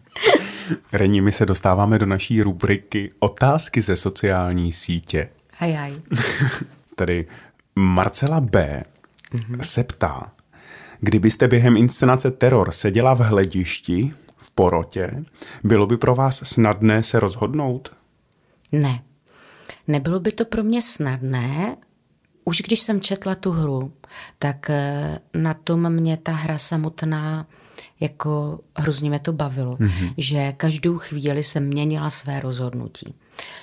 Reni, 0.92 1.20
my 1.20 1.32
se 1.32 1.46
dostáváme 1.46 1.98
do 1.98 2.06
naší 2.06 2.42
rubriky 2.42 3.12
Otázky 3.18 3.82
ze 3.82 3.96
sociální 3.96 4.72
sítě. 4.72 5.28
Ajaj. 5.58 5.94
Tady 6.96 7.26
Marcela 7.74 8.40
B. 8.40 8.82
Mm-hmm. 9.32 9.60
se 9.60 9.84
ptá, 9.84 10.32
kdybyste 11.00 11.48
během 11.48 11.76
inscenace 11.76 12.30
Teror 12.30 12.72
seděla 12.72 13.14
v 13.14 13.20
hledišti, 13.20 14.14
v 14.38 14.50
porotě, 14.50 15.24
bylo 15.64 15.86
by 15.86 15.96
pro 15.96 16.14
vás 16.14 16.42
snadné 16.44 17.02
se 17.02 17.20
rozhodnout? 17.20 17.92
Ne. 18.72 19.02
Nebylo 19.88 20.20
by 20.20 20.32
to 20.32 20.44
pro 20.44 20.62
mě 20.62 20.82
snadné, 20.82 21.76
už 22.44 22.62
když 22.62 22.80
jsem 22.80 23.00
četla 23.00 23.34
tu 23.34 23.50
hru, 23.50 23.92
tak 24.38 24.70
eh, 24.70 25.18
na 25.34 25.54
tom 25.54 25.90
mě 25.90 26.16
ta 26.16 26.32
hra 26.32 26.58
samotná 26.58 27.46
jako 28.00 28.60
hrozně 28.76 29.10
mě 29.10 29.18
to 29.18 29.32
bavilo, 29.32 29.72
mm-hmm. 29.72 30.14
že 30.16 30.52
každou 30.52 30.98
chvíli 30.98 31.42
jsem 31.42 31.66
měnila 31.66 32.10
své 32.10 32.40
rozhodnutí. 32.40 33.14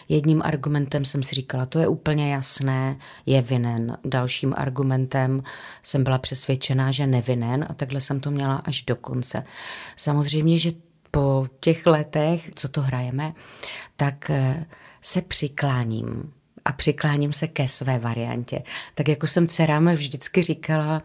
Jedním 0.10 0.42
argumentem 0.46 1.06
jsem 1.06 1.24
si 1.24 1.36
říkala, 1.36 1.66
to 1.66 1.80
je 1.80 1.88
úplně 1.88 2.34
jasné, 2.34 2.98
je 3.26 3.42
vinen. 3.42 3.98
Dalším 4.06 4.54
argumentem 4.58 5.44
jsem 5.84 6.04
byla 6.04 6.18
přesvědčená, 6.18 6.92
že 6.92 7.08
nevinen 7.08 7.66
a 7.70 7.74
takhle 7.74 8.02
jsem 8.02 8.20
to 8.20 8.32
měla 8.32 8.56
až 8.56 8.84
do 8.84 8.96
konce. 8.96 9.44
Samozřejmě, 9.96 10.58
že 10.58 10.72
po 11.12 11.48
těch 11.60 11.86
letech, 11.86 12.52
co 12.56 12.68
to 12.68 12.82
hrajeme, 12.82 13.34
tak 13.96 14.30
eh, 14.30 14.66
se 15.02 15.22
přikláním 15.22 16.34
a 16.66 16.72
přikláním 16.72 17.34
se 17.34 17.48
ke 17.48 17.68
své 17.68 18.00
variantě. 18.00 18.64
Tak 18.96 19.08
jako 19.08 19.28
jsem 19.28 19.48
dcerám 19.48 19.88
vždycky 19.88 20.42
říkala, 20.42 21.04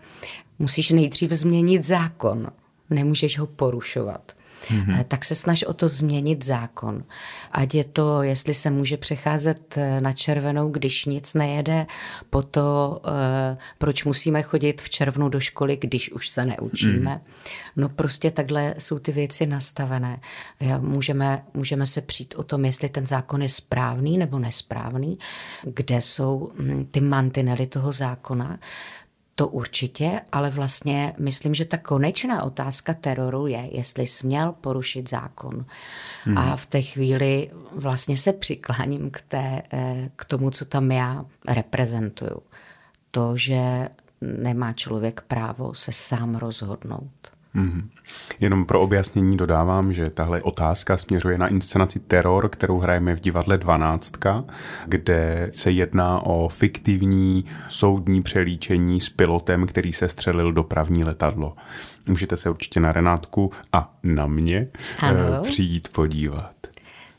musíš 0.58 0.90
nejdřív 0.90 1.32
změnit 1.32 1.82
zákon 1.82 2.50
nemůžeš 2.90 3.38
ho 3.38 3.46
porušovat. 3.46 4.32
Mm-hmm. 4.68 5.04
Tak 5.04 5.24
se 5.24 5.34
snaž 5.34 5.62
o 5.62 5.72
to 5.72 5.88
změnit 5.88 6.44
zákon. 6.44 7.04
Ať 7.52 7.74
je 7.74 7.84
to, 7.84 8.22
jestli 8.22 8.54
se 8.54 8.70
může 8.70 8.96
přecházet 8.96 9.74
eh, 9.76 10.00
na 10.00 10.12
červenou, 10.12 10.70
když 10.70 11.04
nic 11.04 11.34
nejede, 11.34 11.86
po 12.30 12.42
to, 12.42 13.00
eh, 13.06 13.56
proč 13.78 14.04
musíme 14.04 14.42
chodit 14.42 14.82
v 14.82 14.90
červnu 14.90 15.28
do 15.28 15.40
školy, 15.40 15.76
když 15.76 16.12
už 16.12 16.28
se 16.28 16.44
neučíme. 16.44 17.14
Mm. 17.14 17.20
No 17.76 17.88
prostě 17.88 18.30
takhle 18.30 18.74
jsou 18.78 18.98
ty 18.98 19.12
věci 19.12 19.46
nastavené. 19.46 20.20
Můžeme, 20.80 21.44
můžeme 21.54 21.86
se 21.86 22.00
přijít 22.00 22.34
o 22.34 22.42
tom, 22.42 22.64
jestli 22.64 22.88
ten 22.88 23.06
zákon 23.06 23.42
je 23.42 23.48
správný 23.48 24.18
nebo 24.18 24.38
nesprávný, 24.38 25.18
kde 25.64 26.00
jsou 26.00 26.52
hm, 26.58 26.86
ty 26.90 27.00
mantinely 27.00 27.66
toho 27.66 27.92
zákona. 27.92 28.58
To 29.40 29.48
určitě, 29.48 30.20
ale 30.32 30.50
vlastně 30.50 31.14
myslím, 31.18 31.54
že 31.54 31.64
ta 31.64 31.78
konečná 31.78 32.42
otázka 32.42 32.94
teroru 32.94 33.46
je, 33.46 33.68
jestli 33.76 34.06
směl 34.06 34.54
porušit 34.60 35.10
zákon. 35.10 35.64
Hmm. 36.24 36.38
A 36.38 36.56
v 36.56 36.66
té 36.66 36.82
chvíli 36.82 37.50
vlastně 37.72 38.16
se 38.16 38.32
přikláním 38.32 39.10
k, 39.10 39.20
té, 39.20 39.62
eh, 39.72 40.10
k 40.16 40.24
tomu, 40.24 40.50
co 40.50 40.64
tam 40.64 40.92
já 40.92 41.24
reprezentuju. 41.48 42.42
To, 43.10 43.36
že 43.36 43.88
nemá 44.20 44.72
člověk 44.72 45.20
právo 45.20 45.74
se 45.74 45.92
sám 45.92 46.34
rozhodnout. 46.34 47.32
Mm-hmm. 47.54 47.88
Jenom 48.40 48.64
pro 48.64 48.80
objasnění 48.80 49.36
dodávám, 49.36 49.92
že 49.92 50.10
tahle 50.10 50.42
otázka 50.42 50.96
směřuje 50.96 51.38
na 51.38 51.48
inscenaci 51.48 52.00
Teror, 52.00 52.48
kterou 52.48 52.78
hrajeme 52.78 53.14
v 53.14 53.20
divadle 53.20 53.58
12, 53.58 54.12
kde 54.86 55.48
se 55.52 55.70
jedná 55.70 56.20
o 56.20 56.48
fiktivní 56.48 57.44
soudní 57.68 58.22
přelíčení 58.22 59.00
s 59.00 59.08
pilotem, 59.08 59.66
který 59.66 59.92
se 59.92 60.08
střelil 60.08 60.52
dopravní 60.52 61.04
letadlo. 61.04 61.56
Můžete 62.08 62.36
se 62.36 62.50
určitě 62.50 62.80
na 62.80 62.92
Renátku 62.92 63.52
a 63.72 63.94
na 64.02 64.26
mě 64.26 64.68
ano. 64.98 65.18
Eh, 65.18 65.40
přijít 65.40 65.88
podívat. 65.92 66.69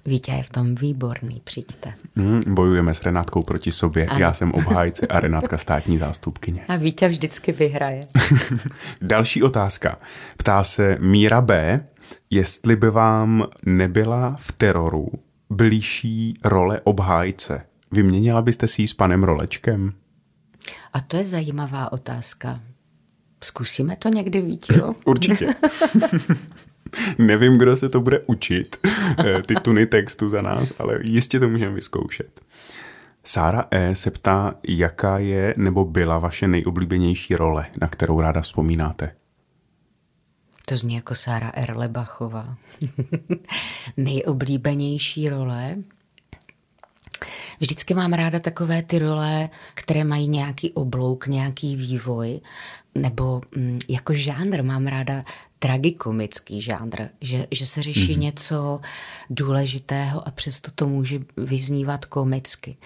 Vítě 0.05 0.31
je 0.31 0.43
v 0.43 0.49
tom 0.49 0.75
výborný, 0.75 1.41
přijďte. 1.43 1.93
Mm, 2.15 2.41
bojujeme 2.47 2.93
s 2.93 3.01
Renátkou 3.01 3.41
proti 3.41 3.71
sobě. 3.71 4.05
Ano. 4.05 4.19
Já 4.19 4.33
jsem 4.33 4.51
obhájce 4.51 5.07
a 5.07 5.19
Renátka 5.19 5.57
státní 5.57 5.97
zástupkyně. 5.97 6.65
A 6.67 6.75
Vítě 6.75 7.07
vždycky 7.07 7.51
vyhraje. 7.51 8.01
Další 9.01 9.43
otázka. 9.43 9.97
Ptá 10.37 10.63
se 10.63 10.97
Míra 10.99 11.41
B., 11.41 11.85
jestli 12.29 12.75
by 12.75 12.89
vám 12.89 13.47
nebyla 13.65 14.35
v 14.39 14.51
teroru 14.51 15.07
blížší 15.49 16.37
role 16.43 16.81
obhájce. 16.83 17.65
Vyměnila 17.91 18.41
byste 18.41 18.67
si 18.67 18.81
ji 18.81 18.87
s 18.87 18.93
panem 18.93 19.23
Rolečkem? 19.23 19.93
A 20.93 21.01
to 21.01 21.17
je 21.17 21.25
zajímavá 21.25 21.91
otázka. 21.91 22.59
Zkusíme 23.43 23.95
to 23.95 24.09
někdy, 24.09 24.41
Vítě? 24.41 24.73
Určitě. 25.05 25.47
Nevím, 27.17 27.57
kdo 27.57 27.77
se 27.77 27.89
to 27.89 28.01
bude 28.01 28.19
učit, 28.19 28.77
eh, 29.19 29.41
ty 29.41 29.55
tuny 29.55 29.85
textu 29.85 30.29
za 30.29 30.41
nás, 30.41 30.73
ale 30.79 30.99
jistě 31.01 31.39
to 31.39 31.49
můžeme 31.49 31.75
vyzkoušet. 31.75 32.41
Sára 33.23 33.65
E. 33.71 33.95
se 33.95 34.11
ptá, 34.11 34.55
jaká 34.67 35.17
je 35.17 35.53
nebo 35.57 35.85
byla 35.85 36.19
vaše 36.19 36.47
nejoblíbenější 36.47 37.35
role, 37.35 37.65
na 37.81 37.87
kterou 37.87 38.21
ráda 38.21 38.41
vzpomínáte. 38.41 39.15
To 40.67 40.77
zní 40.77 40.95
jako 40.95 41.15
Sára 41.15 41.49
Erlebachová. 41.49 42.57
nejoblíbenější 43.97 45.29
role? 45.29 45.75
Vždycky 47.61 47.93
mám 47.93 48.13
ráda 48.13 48.39
takové 48.39 48.83
ty 48.83 48.99
role, 48.99 49.49
které 49.73 50.03
mají 50.03 50.27
nějaký 50.27 50.71
oblouk, 50.71 51.27
nějaký 51.27 51.75
vývoj, 51.75 52.39
nebo 52.95 53.41
mm, 53.55 53.79
jako 53.89 54.13
žánr 54.13 54.63
mám 54.63 54.87
ráda 54.87 55.23
tragikomický 55.59 56.61
žánr, 56.61 57.07
že, 57.21 57.47
že 57.51 57.65
se 57.65 57.81
řeší 57.81 58.15
mm-hmm. 58.15 58.19
něco 58.19 58.81
důležitého 59.29 60.27
a 60.27 60.31
přesto 60.31 60.71
to 60.75 60.87
může 60.87 61.19
vyznívat 61.37 62.05
komicky. 62.05 62.77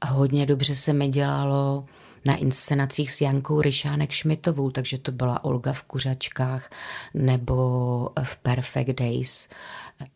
A 0.00 0.06
hodně 0.06 0.46
dobře 0.46 0.76
se 0.76 0.92
mi 0.92 1.08
dělalo 1.08 1.84
na 2.24 2.36
inscenacích 2.36 3.12
s 3.12 3.20
Jankou 3.20 3.60
Ryšánek 3.60 4.10
Šmitovou, 4.10 4.70
takže 4.70 4.98
to 4.98 5.12
byla 5.12 5.44
Olga 5.44 5.72
v 5.72 5.82
Kuřačkách 5.82 6.70
nebo 7.14 8.10
v 8.22 8.36
Perfect 8.36 8.98
Days. 9.00 9.48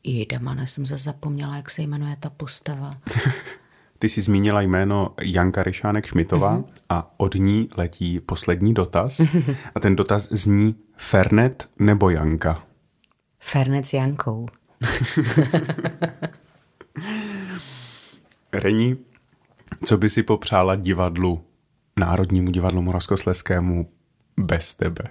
Jdemane 0.04 0.66
jsem 0.66 0.86
se 0.86 0.98
zapomněla, 0.98 1.56
jak 1.56 1.70
se 1.70 1.82
jmenuje 1.82 2.16
ta 2.20 2.30
postava. 2.30 2.96
Ty 4.02 4.08
jsi 4.08 4.22
zmínila 4.22 4.60
jméno 4.60 5.14
Janka 5.22 5.62
Ryšánek 5.62 6.06
Šmitová 6.06 6.58
uh-huh. 6.58 6.64
a 6.88 7.14
od 7.16 7.34
ní 7.34 7.68
letí 7.76 8.20
poslední 8.20 8.74
dotaz. 8.74 9.20
A 9.74 9.80
ten 9.80 9.96
dotaz 9.96 10.28
zní 10.30 10.74
Fernet 10.96 11.68
nebo 11.78 12.10
Janka? 12.10 12.62
Fernet 13.38 13.86
s 13.86 13.92
Jankou. 13.92 14.46
Rení, 18.52 18.96
Co 19.84 19.96
by 19.96 20.10
si 20.10 20.22
popřála 20.22 20.76
divadlu, 20.76 21.44
Národnímu 21.98 22.50
divadlu 22.50 22.82
Moravskosleskému 22.82 23.88
bez 24.36 24.74
tebe? 24.74 25.04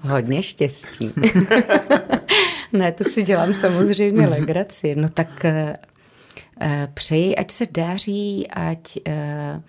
Hodně 0.00 0.42
štěstí. 0.42 1.12
ne, 2.72 2.92
to 2.92 3.04
si 3.04 3.22
dělám 3.22 3.54
samozřejmě 3.54 4.28
legraci. 4.28 4.94
No 4.94 5.08
tak 5.08 5.44
uh, 5.44 5.50
přeji, 6.94 7.36
ať 7.36 7.50
se 7.50 7.66
daří, 7.70 8.48
ať, 8.50 8.98
uh, 9.08 9.62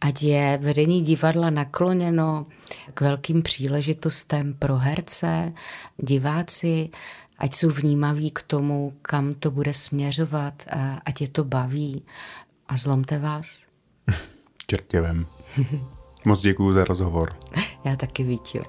ať 0.00 0.22
je 0.22 0.58
vedení 0.62 1.02
divadla 1.02 1.50
nakloněno 1.50 2.46
k 2.94 3.00
velkým 3.00 3.42
příležitostem 3.42 4.54
pro 4.54 4.76
herce, 4.76 5.52
diváci, 5.96 6.90
ať 7.38 7.54
jsou 7.54 7.68
vnímaví 7.68 8.30
k 8.30 8.42
tomu, 8.42 8.92
kam 9.02 9.34
to 9.34 9.50
bude 9.50 9.72
směřovat, 9.72 10.62
ať 11.04 11.20
je 11.20 11.28
to 11.28 11.44
baví 11.44 12.04
a 12.68 12.76
zlomte 12.76 13.18
vás. 13.18 13.66
Čertěvem. 14.66 15.26
Moc 16.24 16.40
děkuji 16.40 16.72
za 16.72 16.84
rozhovor. 16.84 17.30
Já 17.84 17.96
taky 17.96 18.22
vítím. 18.22 18.62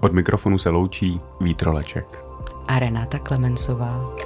Od 0.00 0.12
mikrofonu 0.12 0.58
se 0.58 0.70
loučí 0.70 1.18
Vítroleček. 1.40 2.18
A 2.68 2.78
Renáta 2.78 3.18
Klemensová. 3.18 4.16